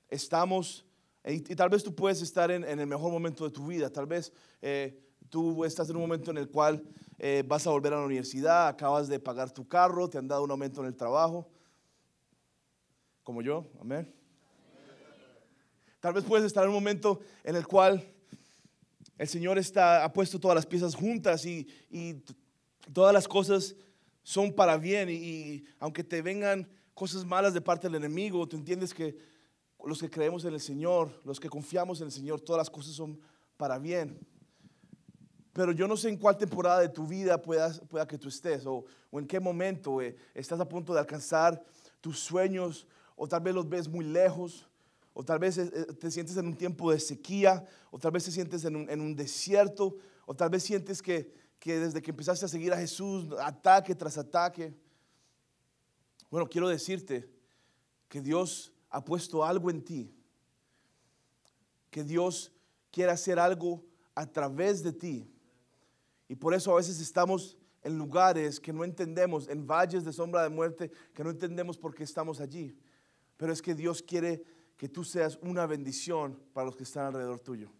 estamos, 0.09 0.85
y, 1.23 1.39
tal 1.55 1.69
vez 1.69 1.81
tú 1.81 1.95
puedes 1.95 2.21
estar 2.21 2.51
en, 2.51 2.65
el 2.65 2.87
mejor 2.87 3.09
momento 3.09 3.45
de 3.45 3.51
tu 3.51 3.67
vida, 3.67 3.89
tal 3.89 4.05
vez 4.05 4.33
eh, 4.61 5.06
tú 5.29 5.65
estás 5.65 5.89
en 5.89 5.95
un 5.95 6.03
momento 6.03 6.31
en 6.31 6.37
el 6.37 6.49
cual 6.49 6.83
eh, 7.17 7.43
vas 7.47 7.65
a 7.67 7.71
volver 7.71 7.93
a 7.93 7.99
la 7.99 8.05
universidad, 8.05 8.67
acabas 8.67 9.07
de 9.07 9.19
pagar 9.19 9.51
tu 9.51 9.67
carro, 9.67 10.09
te 10.09 10.17
han 10.17 10.27
dado 10.27 10.43
un 10.43 10.51
aumento 10.51 10.81
en 10.81 10.87
el 10.87 10.95
trabajo, 10.95 11.49
como 13.23 13.41
yo, 13.41 13.69
amén. 13.79 14.13
Tal 15.99 16.13
vez 16.13 16.23
puedes 16.23 16.45
estar 16.45 16.63
en 16.63 16.69
un 16.69 16.75
momento 16.75 17.19
en 17.43 17.55
el 17.55 17.65
cual 17.65 18.07
el 19.17 19.27
Señor 19.27 19.57
está, 19.57 20.03
ha 20.03 20.13
puesto 20.13 20.39
todas 20.39 20.55
las 20.55 20.65
piezas 20.65 20.93
juntas 20.93 21.45
y, 21.45 21.67
y 21.89 22.23
todas 22.93 23.13
las 23.13 23.27
cosas 23.27 23.75
son 24.21 24.53
para 24.53 24.77
bien 24.77 25.09
y, 25.09 25.63
aunque 25.79 26.03
te 26.03 26.21
vengan 26.21 26.69
cosas 26.93 27.25
malas 27.25 27.53
de 27.53 27.61
parte 27.61 27.87
del 27.87 27.95
enemigo, 27.95 28.47
tú 28.47 28.57
entiendes 28.57 28.93
que 28.93 29.17
los 29.85 29.99
que 29.99 30.09
creemos 30.09 30.43
en 30.45 30.53
el 30.53 30.59
Señor, 30.59 31.21
los 31.23 31.39
que 31.39 31.49
confiamos 31.49 32.01
en 32.01 32.07
el 32.07 32.11
Señor, 32.11 32.41
todas 32.41 32.59
las 32.59 32.69
cosas 32.69 32.93
son 32.93 33.19
para 33.55 33.79
bien. 33.79 34.19
Pero 35.57 35.71
yo 35.71 35.87
no 35.87 35.97
sé 35.97 36.09
en 36.09 36.17
cuál 36.17 36.37
temporada 36.37 36.81
de 36.81 36.89
tu 36.89 37.07
vida 37.07 37.41
pueda, 37.41 37.73
pueda 37.89 38.07
que 38.07 38.19
tú 38.19 38.27
estés 38.27 38.63
o, 38.67 38.85
o 39.09 39.19
en 39.19 39.25
qué 39.25 39.39
momento 39.39 39.99
eh, 40.03 40.15
estás 40.35 40.59
a 40.59 40.69
punto 40.69 40.93
de 40.93 40.99
alcanzar 40.99 41.65
tus 41.99 42.19
sueños 42.19 42.85
o 43.15 43.27
tal 43.27 43.41
vez 43.41 43.55
los 43.55 43.67
ves 43.67 43.87
muy 43.87 44.05
lejos 44.05 44.69
o 45.15 45.25
tal 45.25 45.39
vez 45.39 45.57
eh, 45.57 45.71
eh, 45.73 45.93
te 45.99 46.11
sientes 46.11 46.37
en 46.37 46.45
un 46.45 46.55
tiempo 46.55 46.91
de 46.91 46.99
sequía 46.99 47.67
o 47.89 47.97
tal 47.97 48.11
vez 48.11 48.25
te 48.25 48.31
sientes 48.31 48.65
en 48.65 48.75
un, 48.75 48.87
en 48.87 49.01
un 49.01 49.15
desierto 49.15 49.97
o 50.27 50.35
tal 50.35 50.51
vez 50.51 50.61
sientes 50.61 51.01
que, 51.01 51.33
que 51.57 51.79
desde 51.79 52.03
que 52.03 52.11
empezaste 52.11 52.45
a 52.45 52.49
seguir 52.49 52.71
a 52.71 52.77
Jesús, 52.77 53.25
ataque 53.39 53.95
tras 53.95 54.19
ataque. 54.19 54.75
Bueno, 56.29 56.47
quiero 56.47 56.67
decirte 56.67 57.27
que 58.07 58.21
Dios 58.21 58.71
ha 58.91 59.03
puesto 59.03 59.43
algo 59.43 59.71
en 59.71 59.83
ti, 59.83 60.13
que 61.89 62.03
Dios 62.03 62.51
quiere 62.91 63.11
hacer 63.11 63.39
algo 63.39 63.83
a 64.13 64.27
través 64.27 64.83
de 64.83 64.93
ti 64.93 65.33
y 66.27 66.35
por 66.35 66.53
eso 66.53 66.71
a 66.71 66.75
veces 66.75 66.99
estamos 66.99 67.57
en 67.83 67.97
lugares 67.97 68.59
que 68.59 68.73
no 68.73 68.83
entendemos, 68.83 69.47
en 69.47 69.65
valles 69.65 70.03
de 70.03 70.11
sombra 70.11 70.43
de 70.43 70.49
muerte, 70.49 70.91
que 71.13 71.23
no 71.23 71.29
entendemos 71.29 71.77
por 71.77 71.95
qué 71.95 72.03
estamos 72.03 72.41
allí. 72.41 72.77
Pero 73.37 73.53
es 73.53 73.61
que 73.61 73.75
Dios 73.75 74.01
quiere 74.01 74.43
que 74.75 74.89
tú 74.89 75.03
seas 75.03 75.39
una 75.41 75.65
bendición 75.65 76.37
para 76.53 76.65
los 76.65 76.75
que 76.75 76.83
están 76.83 77.05
alrededor 77.05 77.39
tuyo. 77.39 77.71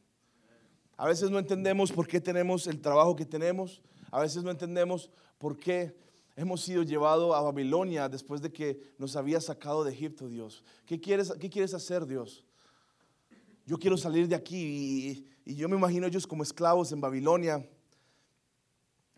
A 0.95 1.07
veces 1.07 1.29
no 1.29 1.39
entendemos 1.39 1.91
por 1.91 2.07
qué 2.07 2.21
tenemos 2.21 2.67
el 2.67 2.81
trabajo 2.81 3.15
que 3.15 3.25
tenemos. 3.25 3.81
A 4.09 4.21
veces 4.21 4.43
no 4.43 4.49
entendemos 4.49 5.11
por 5.37 5.57
qué 5.57 5.95
hemos 6.35 6.61
sido 6.61 6.83
llevados 6.83 7.35
a 7.35 7.41
Babilonia 7.41 8.07
después 8.07 8.41
de 8.41 8.51
que 8.51 8.79
nos 8.97 9.15
había 9.15 9.41
sacado 9.41 9.83
de 9.83 9.91
Egipto, 9.91 10.29
Dios. 10.29 10.63
¿Qué 10.85 10.99
quieres, 10.99 11.33
qué 11.39 11.49
quieres 11.49 11.73
hacer, 11.73 12.05
Dios? 12.05 12.45
Yo 13.65 13.77
quiero 13.77 13.97
salir 13.97 14.27
de 14.27 14.35
aquí 14.35 15.25
y, 15.45 15.51
y 15.51 15.55
yo 15.55 15.67
me 15.67 15.75
imagino 15.75 16.07
ellos 16.07 16.25
como 16.25 16.43
esclavos 16.43 16.91
en 16.93 17.01
Babilonia 17.01 17.67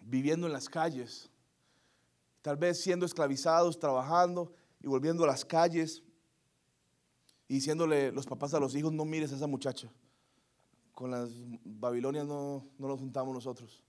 viviendo 0.10 0.48
en 0.48 0.54
las 0.54 0.68
calles, 0.68 1.30
tal 2.42 2.58
vez 2.58 2.82
siendo 2.82 3.06
esclavizados, 3.06 3.80
trabajando 3.80 4.52
y 4.82 4.88
volviendo 4.88 5.24
a 5.24 5.28
las 5.28 5.46
calles 5.46 6.04
y 7.48 7.56
diciéndole 7.56 8.12
los 8.12 8.26
papás 8.26 8.54
a 8.54 8.60
los 8.60 8.76
hijos, 8.76 8.92
no 8.92 9.06
mires 9.06 9.32
a 9.32 9.36
esa 9.36 9.48
muchacha. 9.48 9.92
Con 10.94 11.12
las 11.12 11.30
Babilonias 11.64 12.26
no, 12.26 12.68
no 12.78 12.88
nos 12.88 13.00
juntamos 13.00 13.34
nosotros. 13.34 13.84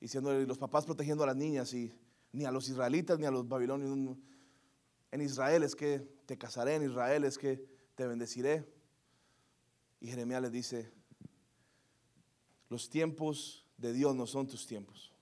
Diciéndole 0.00 0.46
los 0.46 0.58
papás 0.58 0.84
protegiendo 0.84 1.24
a 1.24 1.26
las 1.26 1.36
niñas 1.36 1.72
y 1.72 1.92
ni 2.32 2.44
a 2.44 2.50
los 2.50 2.68
israelitas 2.68 3.18
ni 3.18 3.24
a 3.26 3.30
los 3.30 3.48
babilonios. 3.48 4.16
En 5.10 5.20
Israel 5.20 5.62
es 5.62 5.74
que 5.74 6.00
te 6.26 6.36
casaré, 6.36 6.74
en 6.74 6.84
Israel 6.84 7.24
es 7.24 7.38
que 7.38 7.64
te 7.94 8.06
bendeciré. 8.06 8.70
Y 10.00 10.08
Jeremías 10.08 10.42
les 10.42 10.52
dice, 10.52 10.92
los 12.68 12.90
tiempos 12.90 13.65
de 13.76 13.92
Dios 13.92 14.14
no 14.14 14.26
son 14.26 14.46
tus 14.46 14.66
tiempos. 14.66 15.12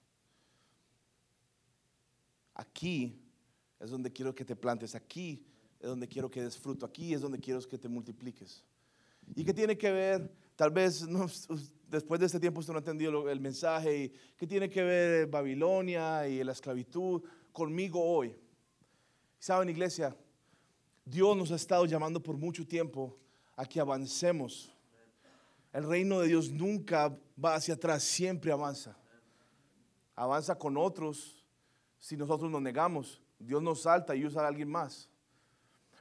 Aquí 2.55 3.21
es 3.81 3.90
donde 3.90 4.12
quiero 4.12 4.35
que 4.35 4.45
te 4.45 4.55
plantes, 4.55 4.95
aquí 4.95 5.45
es 5.81 5.88
donde 5.88 6.09
quiero 6.09 6.31
que 6.31 6.43
des 6.43 6.57
fruto, 6.57 6.87
aquí 6.87 7.12
es 7.12 7.21
donde 7.21 7.38
quiero 7.38 7.61
que 7.62 7.79
te 7.79 7.88
multipliques. 7.88 8.62
¿Y 9.35 9.45
qué 9.45 9.53
tiene 9.53 9.77
que 9.77 9.90
ver? 9.90 10.31
Tal 10.57 10.71
vez 10.71 11.05
después 11.90 12.21
de 12.21 12.27
este 12.27 12.40
tiempo 12.40 12.61
usted 12.61 12.73
no 12.73 12.79
ha 12.79 12.81
entendido 12.81 13.29
el 13.29 13.40
mensaje. 13.40 14.05
Y, 14.05 14.09
¿Qué 14.37 14.47
tiene 14.47 14.69
que 14.69 14.83
ver 14.83 15.27
Babilonia 15.27 16.29
y 16.29 16.43
la 16.45 16.53
esclavitud 16.53 17.23
conmigo 17.53 18.03
hoy? 18.03 18.37
Saben, 19.38 19.69
iglesia, 19.69 20.17
Dios 21.05 21.37
nos 21.37 21.51
ha 21.51 21.57
estado 21.57 21.85
llamando 21.87 22.23
por 22.23 22.37
mucho 22.37 22.67
tiempo 22.67 23.19
a 23.57 23.67
que 23.67 23.81
avancemos 23.81 24.74
el 25.75 25.83
reino 25.83 26.21
de 26.21 26.29
Dios 26.29 26.53
nunca 26.53 27.19
va 27.43 27.57
hacia 27.57 27.75
atrás, 27.75 28.05
siempre 28.05 28.53
avanza. 28.53 28.97
Avanza 30.15 30.55
con 30.55 30.77
otros 30.77 31.45
si 31.99 32.17
nosotros 32.17 32.49
nos 32.49 32.63
negamos. 32.63 33.21
Dios 33.41 33.61
nos 33.61 33.83
salta 33.83 34.15
y 34.15 34.25
usa 34.25 34.43
a 34.43 34.47
alguien 34.47 34.71
más. 34.71 35.11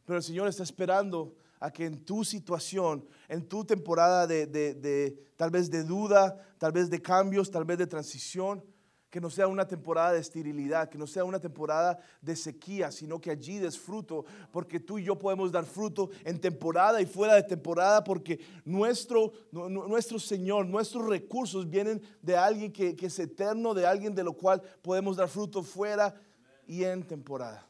Pero 0.05 0.17
el 0.17 0.23
Señor 0.23 0.47
está 0.47 0.61
esperando 0.61 1.35
a 1.59 1.71
que 1.71 1.87
en 1.87 2.05
tu 2.05 2.23
situación, 2.23 3.03
en 3.27 3.47
tu 3.47 3.65
temporada 3.65 4.27
de, 4.27 4.45
de, 4.45 5.31
tal 5.35 5.49
vez 5.49 5.71
de 5.71 5.83
duda, 5.83 6.37
tal 6.59 6.71
vez 6.71 6.91
de 6.91 7.01
cambios, 7.01 7.49
tal 7.49 7.65
vez 7.65 7.79
de 7.79 7.87
transición, 7.87 8.63
que 9.13 9.21
no 9.21 9.29
sea 9.29 9.47
una 9.47 9.67
temporada 9.67 10.13
de 10.13 10.19
esterilidad, 10.19 10.89
que 10.89 10.97
no 10.97 11.05
sea 11.05 11.23
una 11.23 11.39
temporada 11.39 11.99
de 12.19 12.35
sequía, 12.35 12.91
sino 12.91 13.21
que 13.21 13.29
allí 13.29 13.59
des 13.59 13.77
fruto, 13.77 14.25
porque 14.51 14.79
tú 14.79 14.97
y 14.97 15.03
yo 15.03 15.19
podemos 15.19 15.51
dar 15.51 15.65
fruto 15.65 16.09
en 16.25 16.41
temporada 16.41 16.99
y 16.99 17.05
fuera 17.05 17.35
de 17.35 17.43
temporada, 17.43 18.03
porque 18.03 18.39
nuestro, 18.65 19.31
nuestro 19.51 20.17
Señor, 20.17 20.65
nuestros 20.65 21.05
recursos 21.05 21.69
vienen 21.69 22.01
de 22.23 22.35
alguien 22.35 22.73
que, 22.73 22.95
que 22.95 23.05
es 23.05 23.19
eterno, 23.19 23.75
de 23.75 23.85
alguien 23.85 24.15
de 24.15 24.23
lo 24.23 24.33
cual 24.33 24.63
podemos 24.81 25.15
dar 25.15 25.29
fruto 25.29 25.61
fuera 25.61 26.19
y 26.65 26.83
en 26.83 27.03
temporada. 27.03 27.67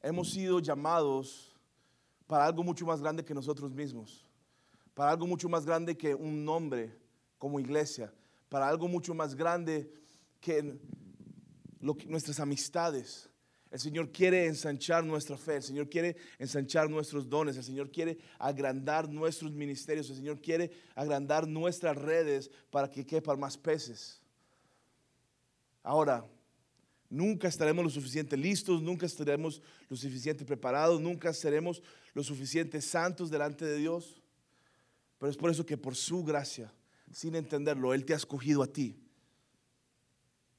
Hemos 0.00 0.30
sido 0.30 0.58
llamados 0.60 1.54
para 2.26 2.46
algo 2.46 2.64
mucho 2.64 2.86
más 2.86 3.02
grande 3.02 3.22
que 3.22 3.34
nosotros 3.34 3.74
mismos, 3.74 4.24
para 4.94 5.10
algo 5.10 5.26
mucho 5.26 5.50
más 5.50 5.66
grande 5.66 5.98
que 5.98 6.14
un 6.14 6.42
nombre 6.46 7.04
como 7.38 7.60
iglesia, 7.60 8.12
para 8.48 8.68
algo 8.68 8.88
mucho 8.88 9.14
más 9.14 9.34
grande 9.34 9.90
que, 10.40 10.78
nuestras 11.80 12.40
amistades. 12.40 13.28
El 13.70 13.80
Señor 13.80 14.10
quiere 14.10 14.46
ensanchar 14.46 15.04
nuestra 15.04 15.36
fe, 15.36 15.56
el 15.56 15.62
Señor 15.62 15.88
quiere 15.88 16.16
ensanchar 16.38 16.88
nuestros 16.88 17.28
dones, 17.28 17.56
el 17.56 17.64
Señor 17.64 17.90
quiere 17.90 18.18
agrandar 18.38 19.08
nuestros 19.08 19.52
ministerios, 19.52 20.08
el 20.08 20.16
Señor 20.16 20.40
quiere 20.40 20.70
agrandar 20.94 21.46
nuestras 21.46 21.96
redes 21.96 22.50
para 22.70 22.90
que 22.90 23.04
quepan 23.04 23.38
más 23.38 23.58
peces. 23.58 24.20
Ahora, 25.82 26.24
nunca 27.10 27.48
estaremos 27.48 27.84
lo 27.84 27.90
suficiente 27.90 28.36
listos, 28.36 28.82
nunca 28.82 29.06
estaremos 29.06 29.60
lo 29.88 29.96
suficiente 29.96 30.44
preparados, 30.44 31.00
nunca 31.00 31.32
seremos 31.32 31.82
lo 32.14 32.22
suficiente 32.22 32.80
santos 32.80 33.30
delante 33.30 33.64
de 33.64 33.76
Dios. 33.76 34.22
Pero 35.18 35.30
es 35.30 35.36
por 35.36 35.50
eso 35.50 35.66
que 35.66 35.76
por 35.76 35.96
su 35.96 36.24
gracia 36.24 36.72
sin 37.16 37.34
entenderlo, 37.34 37.94
Él 37.94 38.04
te 38.04 38.12
ha 38.12 38.16
escogido 38.16 38.62
a 38.62 38.66
ti. 38.66 38.94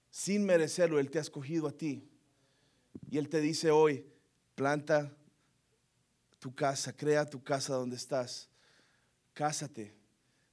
Sin 0.10 0.44
merecerlo, 0.44 0.98
Él 0.98 1.12
te 1.12 1.20
ha 1.20 1.22
escogido 1.22 1.68
a 1.68 1.72
ti. 1.72 2.10
Y 3.12 3.20
Él 3.20 3.30
te 3.30 3.42
dice 3.42 3.70
hoy, 3.70 4.04
planta 4.56 5.16
tu 6.40 6.56
casa, 6.56 6.98
crea 6.98 7.30
tu 7.30 7.44
casa 7.44 7.76
donde 7.76 7.96
estás. 7.96 8.50
Cásate, 9.36 9.94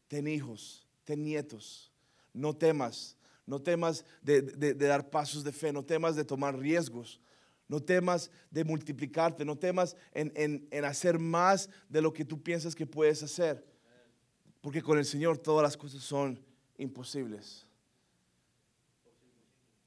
ten 0.06 0.28
hijos, 0.28 0.86
ten 1.04 1.24
nietos. 1.24 1.90
No 2.34 2.54
temas, 2.54 3.16
no 3.46 3.62
temas 3.62 4.04
de, 4.20 4.74
dar 4.74 5.08
pasos 5.08 5.42
de 5.42 5.52
fe, 5.52 5.72
no 5.72 5.82
temas 5.82 6.16
de 6.16 6.24
tomar 6.26 6.58
riesgos. 6.58 7.18
No 7.66 7.80
temas 7.80 8.30
de 8.50 8.62
multiplicarte, 8.62 9.42
no 9.42 9.56
temas 9.56 9.96
en, 10.12 10.68
en 10.70 10.84
hacer 10.84 11.18
más 11.18 11.70
de 11.88 12.02
lo 12.02 12.12
que 12.12 12.26
tú 12.26 12.42
piensas 12.42 12.74
que 12.74 12.84
puedes 12.84 13.22
hacer. 13.22 13.73
Porque 14.64 14.81
con 14.81 14.96
el 14.96 15.05
Señor 15.05 15.37
todas 15.37 15.62
las 15.62 15.77
cosas 15.77 16.03
son 16.03 16.42
imposibles. 16.79 17.66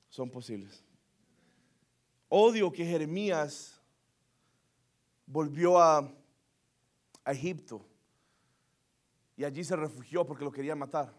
Son 0.07 0.29
posibles. 0.29 0.83
Odio 2.29 2.71
que 2.71 2.85
Jeremías 2.85 3.81
volvió 5.25 5.79
a, 5.79 6.13
Egipto 7.25 7.83
y 9.35 9.43
allí 9.43 9.63
se 9.63 9.75
refugió 9.75 10.23
porque 10.27 10.45
lo 10.45 10.51
querían 10.51 10.77
matar. 10.77 11.11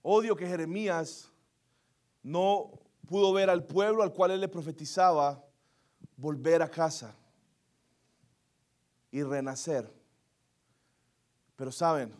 Odio 0.00 0.36
que 0.36 0.46
Jeremías 0.46 1.32
no 2.22 2.70
pudo 3.08 3.32
ver 3.32 3.50
al 3.50 3.66
pueblo 3.66 4.04
al 4.04 4.12
cual 4.12 4.30
él 4.30 4.40
le 4.40 4.48
profetizaba 4.48 5.44
volver 6.16 6.62
a 6.62 6.70
casa 6.70 7.12
y 9.10 9.20
renacer. 9.24 9.99
Pero 11.60 11.72
saben, 11.72 12.10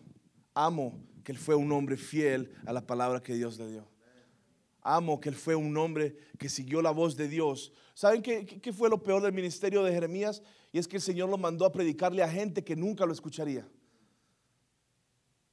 amo 0.53 1.03
que 1.25 1.33
él 1.33 1.39
fue 1.39 1.55
un 1.55 1.73
hombre 1.73 1.97
fiel 1.97 2.55
a 2.67 2.75
la 2.75 2.87
palabra 2.87 3.23
que 3.23 3.33
Dios 3.33 3.57
le 3.59 3.71
dio. 3.71 3.89
Amo 4.83 5.19
que 5.19 5.31
él 5.31 5.35
fue 5.35 5.55
un 5.55 5.75
hombre 5.79 6.15
que 6.39 6.51
siguió 6.51 6.83
la 6.83 6.91
voz 6.91 7.17
de 7.17 7.27
Dios. 7.27 7.73
¿Saben 7.95 8.21
qué, 8.21 8.45
qué, 8.45 8.71
fue 8.71 8.91
lo 8.91 9.03
peor 9.03 9.23
del 9.23 9.33
ministerio 9.33 9.83
de 9.83 9.95
Jeremías? 9.95 10.43
Y 10.73 10.79
es 10.79 10.87
que 10.87 10.97
el 10.97 11.03
Señor 11.03 11.31
lo 11.31 11.39
mandó 11.39 11.65
a 11.65 11.73
predicarle 11.73 12.23
a 12.23 12.29
gente 12.29 12.63
que 12.63 12.77
nunca 12.77 13.07
lo 13.07 13.15
escucharía. 13.15 13.67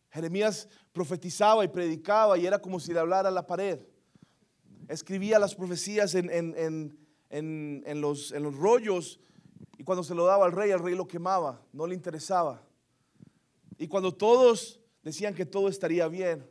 Jeremías 0.10 0.68
profetizaba 0.92 1.64
y 1.64 1.70
predicaba 1.70 2.38
y 2.38 2.46
era 2.46 2.60
como 2.60 2.82
si 2.82 2.92
le 2.92 3.00
hablara 3.00 3.30
a 3.30 3.32
la 3.32 3.48
pared. 3.48 3.80
Escribía 4.90 5.40
las 5.40 5.56
profecías 5.56 6.14
en, 6.14 6.30
en, 6.30 7.00
en, 7.30 7.84
en 7.86 8.02
los, 8.02 8.32
los 8.32 8.54
rollos 8.54 9.22
y 9.78 9.86
cuando 9.86 10.04
se 10.04 10.14
lo 10.14 10.26
daba 10.26 10.46
al 10.46 10.52
rey, 10.52 10.72
el 10.72 10.80
rey 10.80 10.94
lo 10.94 11.08
quemaba, 11.08 11.62
no 11.72 11.88
le 11.88 11.96
interesaba. 11.96 12.67
Y 13.78 13.88
cuando 13.88 14.14
todos 14.14 14.80
decían 15.04 15.34
que 15.34 15.46
todo 15.46 15.70
estaría 15.70 16.08
bien, 16.08 16.50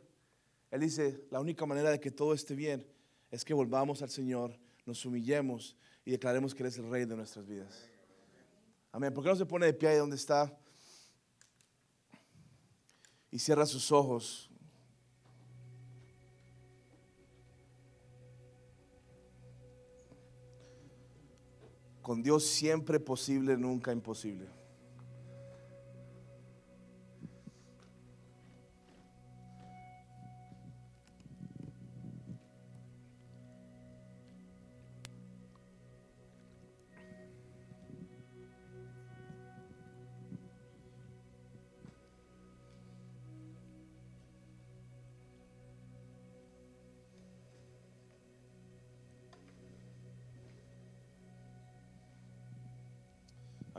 Él 0.71 0.81
dice, 0.81 1.25
la 1.29 1.39
única 1.39 1.65
manera 1.65 1.91
de 1.91 1.99
que 1.99 2.11
todo 2.11 2.33
esté 2.33 2.55
bien 2.55 2.85
es 3.29 3.43
que 3.43 3.53
volvamos 3.53 4.01
al 4.01 4.09
Señor, 4.09 4.57
nos 4.85 5.05
humillemos 5.05 5.75
y 6.05 6.11
declaremos 6.11 6.55
que 6.55 6.63
eres 6.63 6.77
el 6.77 6.89
rey 6.89 7.05
de 7.05 7.15
nuestras 7.15 7.45
vidas. 7.45 7.85
Amén. 8.91 9.13
¿Por 9.13 9.23
qué 9.23 9.29
no 9.29 9.35
se 9.35 9.45
pone 9.45 9.65
de 9.65 9.73
pie 9.73 9.89
ahí 9.89 9.97
donde 9.97 10.15
está? 10.15 10.57
Y 13.29 13.39
cierra 13.39 13.65
sus 13.65 13.91
ojos. 13.91 14.49
Con 22.01 22.23
Dios 22.23 22.45
siempre 22.45 23.01
posible, 23.01 23.57
nunca 23.57 23.91
imposible. 23.91 24.56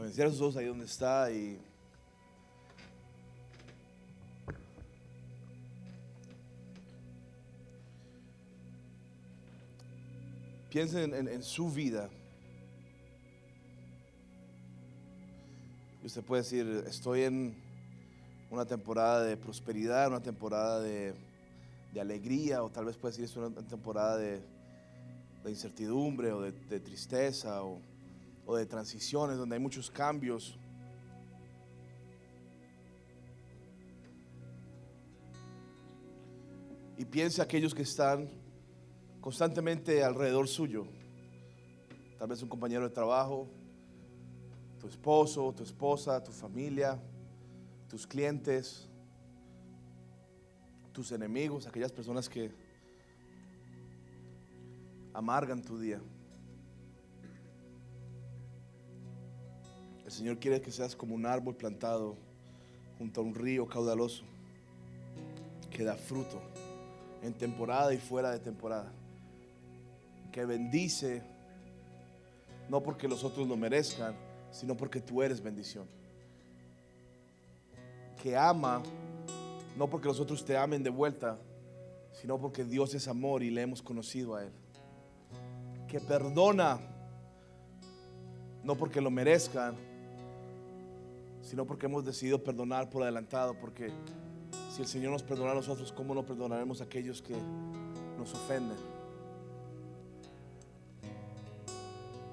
Amén. 0.09 0.15
Cierra 0.15 0.31
sus 0.31 0.41
ojos 0.41 0.57
ahí 0.57 0.67
donde 0.67 0.87
está 0.87 1.31
y 1.31 1.59
piensen 10.71 11.15
en, 11.15 11.43
su 11.43 11.71
vida. 11.71 12.09
Y 16.03 16.07
usted 16.07 16.23
puede 16.23 16.43
decir, 16.43 16.85
estoy 16.87 17.23
en 17.23 17.55
una 18.51 18.65
temporada 18.65 19.25
de 19.25 19.37
prosperidad, 19.37 20.09
una 20.09 20.23
temporada 20.23 20.81
de, 20.81 21.15
alegría, 22.01 22.63
o 22.63 22.71
tal 22.71 22.85
vez 22.85 22.97
puede 22.97 23.13
decir, 23.13 23.25
es 23.25 23.37
una 23.37 23.51
temporada 23.67 24.17
de, 24.17 24.41
de 25.43 25.51
incertidumbre 25.51 26.33
o 26.33 26.43
de, 26.43 26.53
de 26.53 26.79
tristeza 26.79 27.65
o, 27.65 27.81
o 28.49 28.57
de 28.57 28.65
transiciones 28.65 29.37
donde 29.37 29.57
hay 29.57 29.61
muchos 29.61 29.91
cambios. 29.91 30.59
Y 36.97 37.05
piense 37.05 37.43
aquellos 37.43 37.75
que 37.75 37.83
están 37.83 38.31
constantemente 39.21 40.03
alrededor 40.03 40.49
suyo. 40.49 40.87
Tal 42.19 42.27
vez 42.27 42.43
un 42.43 42.49
compañero 42.49 42.89
de 42.89 42.95
trabajo, 42.95 43.47
tu 44.81 44.89
esposo, 44.89 45.53
tu 45.53 45.63
esposa, 45.63 46.25
tu 46.25 46.33
familia, 46.33 46.99
tus 47.87 48.07
clientes, 48.07 48.89
tus 50.91 51.13
enemigos, 51.13 51.67
aquellas 51.67 51.93
personas 51.93 52.31
que 52.31 52.51
amargan 55.13 55.63
tu 55.63 55.79
día. 55.79 56.01
El 60.09 60.15
Señor 60.15 60.39
quiere 60.39 60.63
que 60.63 60.71
seas 60.71 60.97
como 60.97 61.15
un 61.15 61.27
árbol 61.27 61.55
plantado 61.55 62.17
junto 62.97 63.21
a 63.21 63.25
un 63.25 63.35
río 63.35 63.67
caudaloso 63.67 64.25
que 65.71 65.85
da 65.85 65.97
fruto 65.97 66.41
en 67.23 67.35
temporada 67.35 67.93
y 67.93 67.99
fuera 67.99 68.31
de 68.31 68.39
temporada. 68.39 68.91
Que 70.33 70.47
bendice 70.47 71.23
no 72.71 72.83
porque 72.83 73.07
los 73.07 73.23
otros 73.23 73.47
lo 73.47 73.55
merezcan, 73.55 74.15
sino 74.51 74.75
porque 74.75 75.03
tú 75.03 75.23
eres 75.23 75.43
bendición. 75.43 75.85
Que 78.23 78.35
ama 78.35 78.83
no 79.77 79.91
porque 79.91 80.09
los 80.09 80.21
otros 80.21 80.43
te 80.43 80.57
amen 80.57 80.83
de 80.83 80.89
vuelta, 80.89 81.37
sino 82.19 82.39
porque 82.39 82.65
Dios 82.65 82.95
es 82.95 83.09
amor 83.09 83.43
y 83.43 83.51
le 83.51 83.61
hemos 83.61 83.83
conocido 83.83 84.37
a 84.37 84.45
Él. 84.45 84.53
Que 85.87 86.01
perdona 86.01 86.81
no 88.65 88.75
porque 88.75 89.03
lo 89.03 89.11
merezcan, 89.11 89.77
sino 91.49 91.65
porque 91.65 91.87
hemos 91.87 92.05
decidido 92.05 92.45
perdonar 92.45 92.91
por 92.91 93.03
adelantado, 93.03 93.55
porque 93.59 93.91
si 94.71 94.83
el 94.83 94.87
Señor 94.87 95.13
nos 95.13 95.23
perdona 95.23 95.53
a 95.53 95.55
nosotros, 95.55 95.91
¿cómo 95.93 96.15
no 96.15 96.23
perdonaremos 96.27 96.83
a 96.83 96.85
aquellos 96.85 97.23
que 97.23 97.35
nos 98.19 98.35
ofenden? 98.35 98.77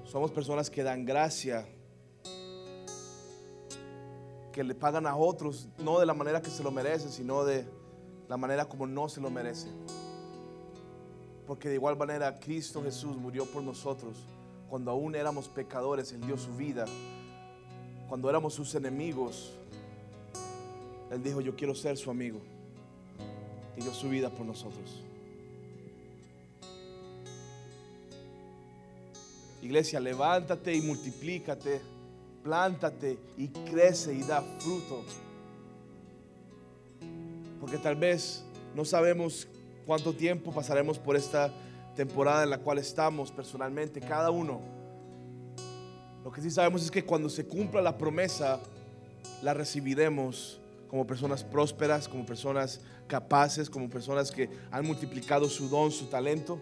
Somos 0.04 0.30
personas 0.30 0.68
que 0.68 0.82
dan 0.82 1.06
gracia, 1.06 1.66
que 4.52 4.62
le 4.62 4.74
pagan 4.74 5.06
a 5.06 5.16
otros, 5.16 5.66
no 5.78 5.98
de 5.98 6.04
la 6.04 6.12
manera 6.12 6.42
que 6.42 6.50
se 6.50 6.62
lo 6.62 6.70
merecen, 6.70 7.10
sino 7.10 7.42
de 7.46 7.66
la 8.28 8.36
manera 8.36 8.66
como 8.66 8.86
no 8.86 9.08
se 9.08 9.22
lo 9.22 9.30
merecen. 9.30 9.72
Porque 11.46 11.70
de 11.70 11.76
igual 11.76 11.96
manera 11.96 12.38
Cristo 12.38 12.82
Jesús 12.82 13.16
murió 13.16 13.46
por 13.46 13.62
nosotros. 13.62 14.18
Cuando 14.68 14.90
aún 14.90 15.14
éramos 15.14 15.48
pecadores, 15.48 16.12
Él 16.12 16.20
dio 16.20 16.36
su 16.36 16.54
vida. 16.54 16.84
Cuando 18.08 18.30
éramos 18.30 18.54
sus 18.54 18.74
enemigos, 18.74 19.52
Él 21.10 21.22
dijo, 21.22 21.40
yo 21.40 21.56
quiero 21.56 21.74
ser 21.74 21.96
su 21.96 22.10
amigo. 22.10 22.38
Y 23.76 23.82
dio 23.82 23.92
su 23.92 24.08
vida 24.08 24.30
por 24.30 24.46
nosotros. 24.46 25.02
Iglesia, 29.60 29.98
levántate 29.98 30.74
y 30.74 30.80
multiplícate, 30.80 31.80
plántate 32.44 33.18
y 33.36 33.48
crece 33.48 34.14
y 34.14 34.22
da 34.22 34.40
fruto. 34.60 35.02
Porque 37.60 37.76
tal 37.78 37.96
vez 37.96 38.44
no 38.74 38.84
sabemos 38.84 39.48
cuánto 39.84 40.12
tiempo 40.12 40.52
pasaremos 40.52 40.98
por 40.98 41.16
esta 41.16 41.52
temporada 41.96 42.44
en 42.44 42.50
la 42.50 42.58
cual 42.58 42.78
estamos 42.78 43.32
personalmente, 43.32 44.00
cada 44.00 44.30
uno. 44.30 44.75
Lo 46.26 46.32
que 46.32 46.42
sí 46.42 46.50
sabemos 46.50 46.82
es 46.82 46.90
que 46.90 47.04
cuando 47.04 47.28
se 47.28 47.46
cumpla 47.46 47.80
la 47.80 47.96
promesa, 47.96 48.58
la 49.44 49.54
recibiremos 49.54 50.58
como 50.88 51.06
personas 51.06 51.44
prósperas, 51.44 52.08
como 52.08 52.26
personas 52.26 52.80
capaces, 53.06 53.70
como 53.70 53.88
personas 53.88 54.32
que 54.32 54.50
han 54.72 54.84
multiplicado 54.84 55.48
su 55.48 55.68
don, 55.68 55.92
su 55.92 56.06
talento. 56.06 56.60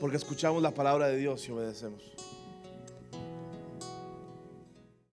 Porque 0.00 0.16
escuchamos 0.16 0.62
la 0.62 0.70
palabra 0.70 1.08
de 1.08 1.18
Dios 1.18 1.46
y 1.46 1.52
obedecemos. 1.52 2.02